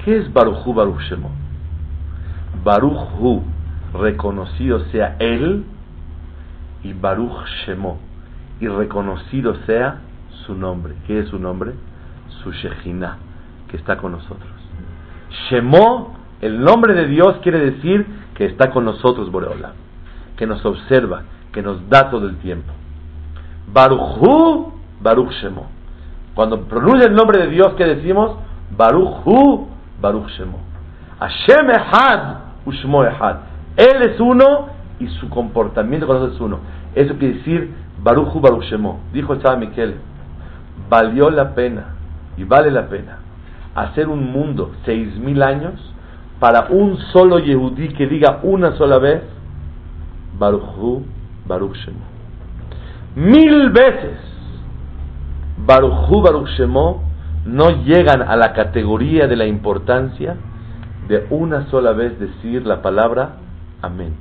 [0.02, 1.30] ¿Qué es Baruchu Baruch Shemo?
[3.92, 5.66] Reconocido sea Él,
[6.82, 7.98] y Baruch Shemo,
[8.60, 10.00] y reconocido sea
[10.46, 10.94] su nombre.
[11.06, 11.74] ¿Qué es su nombre?
[12.42, 13.18] Su Shejina,
[13.68, 14.50] que está con nosotros.
[15.50, 19.72] Shemo, el nombre de Dios quiere decir que está con nosotros, Boreola,
[20.36, 21.22] que nos observa,
[21.52, 22.72] que nos da todo el tiempo.
[23.72, 25.66] Baruchu Baruch Shemo.
[26.34, 28.36] Cuando pronuncia el nombre de Dios, ¿qué decimos?
[28.76, 29.68] Baruch Hu,
[30.00, 30.58] Baruch Shemo.
[31.20, 32.36] Hashem Ehad,
[32.66, 33.36] Ushmo Ehad.
[33.76, 34.66] Él es uno
[34.98, 36.58] y su comportamiento con nosotros es uno.
[36.94, 37.72] Eso quiere decir
[38.02, 39.00] Baruch Hu, Baruch Shemo.
[39.12, 39.96] Dijo el Chava Miquel,
[40.88, 41.94] valió la pena
[42.36, 43.18] y vale la pena
[43.74, 45.91] hacer un mundo seis mil años
[46.42, 49.22] para un solo Yehudí que diga una sola vez
[50.36, 51.04] Baruch Hu,
[51.46, 52.00] Baruch Shemo.
[53.14, 54.18] Mil veces
[55.64, 57.04] Baruchu Baruch Shemo
[57.46, 60.34] no llegan a la categoría de la importancia
[61.06, 63.36] de una sola vez decir la palabra
[63.80, 64.16] amén.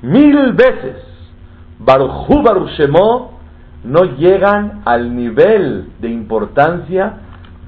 [0.00, 0.96] Mil veces
[1.80, 3.32] Baruchu Baruch Shemo
[3.84, 7.18] no llegan al nivel de importancia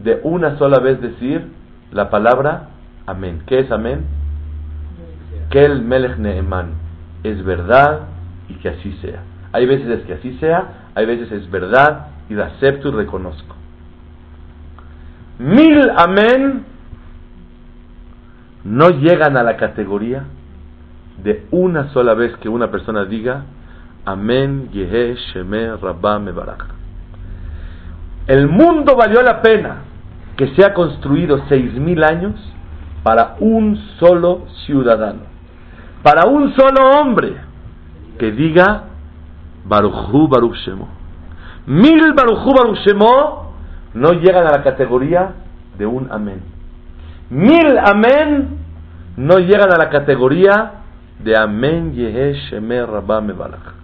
[0.03, 1.61] de una sola vez decir
[1.93, 2.69] la palabra
[3.07, 3.43] amén.
[3.47, 4.07] ¿Qué es amén?
[5.51, 6.73] Que el Melech Neeman
[7.23, 8.01] es verdad
[8.49, 9.23] y que así sea.
[9.53, 13.55] Hay veces es que así sea, hay veces es verdad y la acepto y reconozco.
[15.39, 16.65] Mil amén
[18.65, 20.25] no llegan a la categoría
[21.23, 23.45] de una sola vez que una persona diga
[24.05, 26.65] amén, yehe, sheme, rabba, mebarach.
[28.27, 29.92] El mundo valió la pena
[30.37, 32.35] que se ha construido seis mil años
[33.03, 35.21] para un solo ciudadano,
[36.03, 37.35] para un solo hombre
[38.19, 38.85] que diga
[39.65, 40.89] Baruchu Baruch Shemo.
[41.67, 42.79] Mil Baruchu Baruch
[43.95, 45.33] no llegan a la categoría
[45.79, 46.41] de un amén.
[47.31, 48.59] Mil amén
[49.17, 50.73] no llegan a la categoría
[51.19, 53.75] de amén Yehe Shemer Rabba Mebalach.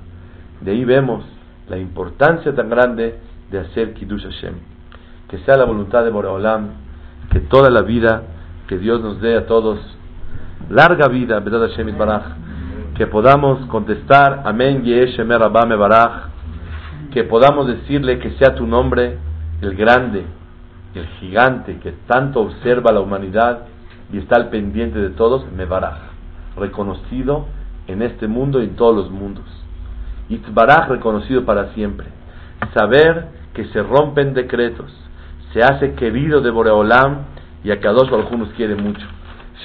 [0.61, 1.24] De ahí vemos
[1.68, 3.18] la importancia tan grande
[3.51, 4.55] de hacer Kiddush Hashem.
[5.29, 6.70] Que sea la voluntad de Boreolam,
[7.31, 8.22] que toda la vida
[8.66, 9.79] que Dios nos dé a todos,
[10.70, 12.24] larga vida, verdad Hashem Baraj
[12.99, 16.31] que podamos contestar Amén Yeshemer Abame Baraj,
[17.12, 19.18] que podamos decirle que sea tu nombre
[19.62, 20.24] el grande,
[20.97, 23.66] el gigante que tanto observa la humanidad
[24.12, 25.97] y está al pendiente de todos, me baraj,
[26.57, 27.47] reconocido
[27.87, 29.45] en este mundo y en todos los mundos.
[30.29, 32.09] Itzbaraj reconocido para siempre.
[32.74, 34.93] Saber que se rompen decretos,
[35.53, 37.18] se hace querido de Boreolam
[37.64, 39.07] y a Kadosh Baruj nos quiere mucho.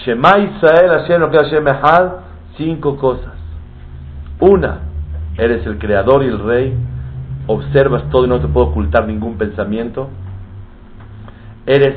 [0.05, 2.11] Shema Israel Hashem Hashem Echad
[2.57, 3.33] cinco cosas.
[4.39, 4.79] Una,
[5.37, 6.73] eres el creador y el rey,
[7.47, 10.09] observas todo y no te puedo ocultar ningún pensamiento.
[11.65, 11.95] Eres,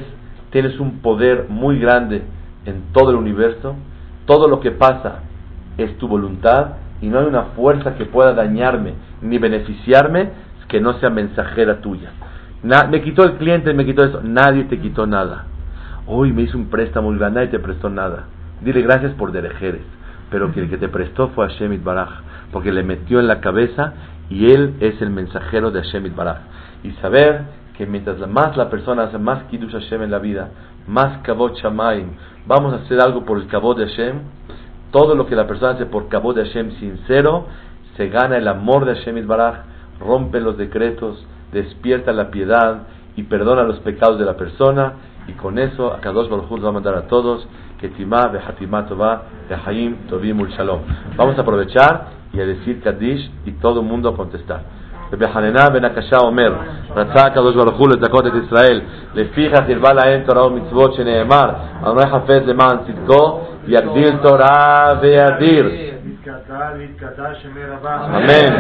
[0.50, 2.22] tienes un poder muy grande
[2.64, 3.74] en todo el universo.
[4.26, 5.20] Todo lo que pasa
[5.78, 10.30] es tu voluntad y no hay una fuerza que pueda dañarme ni beneficiarme
[10.68, 12.10] que no sea mensajera tuya.
[12.62, 14.20] Me quitó el cliente, me quitó eso.
[14.22, 15.46] Nadie te quitó nada.
[16.06, 18.24] Hoy me hizo un préstamo y nadie te prestó nada.
[18.60, 19.82] Dile gracias por derejeres
[20.30, 22.10] pero que el que te prestó fue Hashem Baraj,
[22.52, 23.94] porque le metió en la cabeza
[24.28, 26.38] y él es el mensajero de Hashem Baraj.
[26.82, 27.44] Y saber
[27.76, 30.50] que mientras más la persona hace más Kiddush Hashem en la vida,
[30.86, 32.08] más Kabot Shamayim,
[32.46, 34.20] vamos a hacer algo por el Kabot de Hashem,
[34.90, 37.46] todo lo que la persona hace por Kabot de Hashem sincero,
[37.96, 39.60] se gana el amor de Hashem Baraj,
[40.00, 42.83] rompen los decretos, despierta la piedad
[43.15, 44.93] y perdona los pecados de la persona.
[45.27, 47.47] Y con eso, a Kadosh Baruj Hu va a mandar a todos
[47.79, 50.81] que Timá, Behatimá Tová, Behaim, Tovim, Shalom.
[51.15, 54.63] Vamos a aprovechar y a decir Kaddish y todo el mundo a contestar.
[55.19, 56.53] בחננה בן הקשה אומר,
[56.95, 58.81] רצה הקדוש ברוך הוא לזכות את ישראל,
[59.15, 61.49] לפיכך הרבה להם תורה ומצוות שנאמר,
[61.81, 65.69] אדוני חפץ למען צדקו, יגדיל תורה וידיר.
[66.28, 67.96] התגדלה והתגדלה שמי רבה.
[67.96, 68.54] אמן.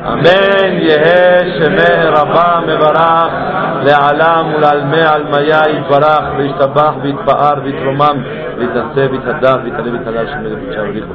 [0.00, 0.72] אמן.
[0.78, 3.32] יהא שמי רבה מברך
[3.82, 8.22] לעלם ולעלמי עלמיה יתברך וישתבח ויתפאר ויתרומם
[8.58, 11.14] ויתנשא ויתהדר ויתעלה ויתהדר שמי לקודשה וריחו.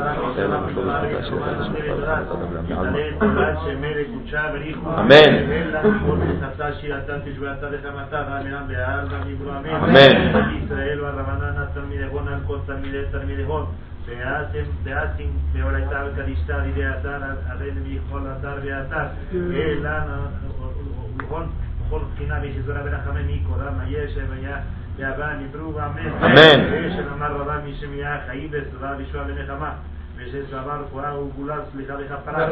[4.99, 5.31] אמן.
[7.61, 9.75] Santa de Samantha, dame hambre, alma, mi amén.
[9.75, 10.63] Amén.
[10.63, 13.67] Israel, Barrabanana, Sarmidejón, Alcos, Sarmide, Sarmidejón.
[14.05, 19.05] ועשם ועשים בעולתיו כדשתר לידי אתר, הרי נביא כל אתר ואתר.
[19.33, 20.07] אלן
[21.17, 24.57] וכל בחינה וישזרה ברחמי מיקורם הישב היה
[24.99, 26.23] יבן יברו ואמן.
[26.23, 26.71] אמן.
[26.71, 29.71] וישב אמר רבה מי שמיה חיים וסבבה וישועה ונחמה.
[30.17, 32.47] ושסבר כועה וגולה סליחה וכפרה.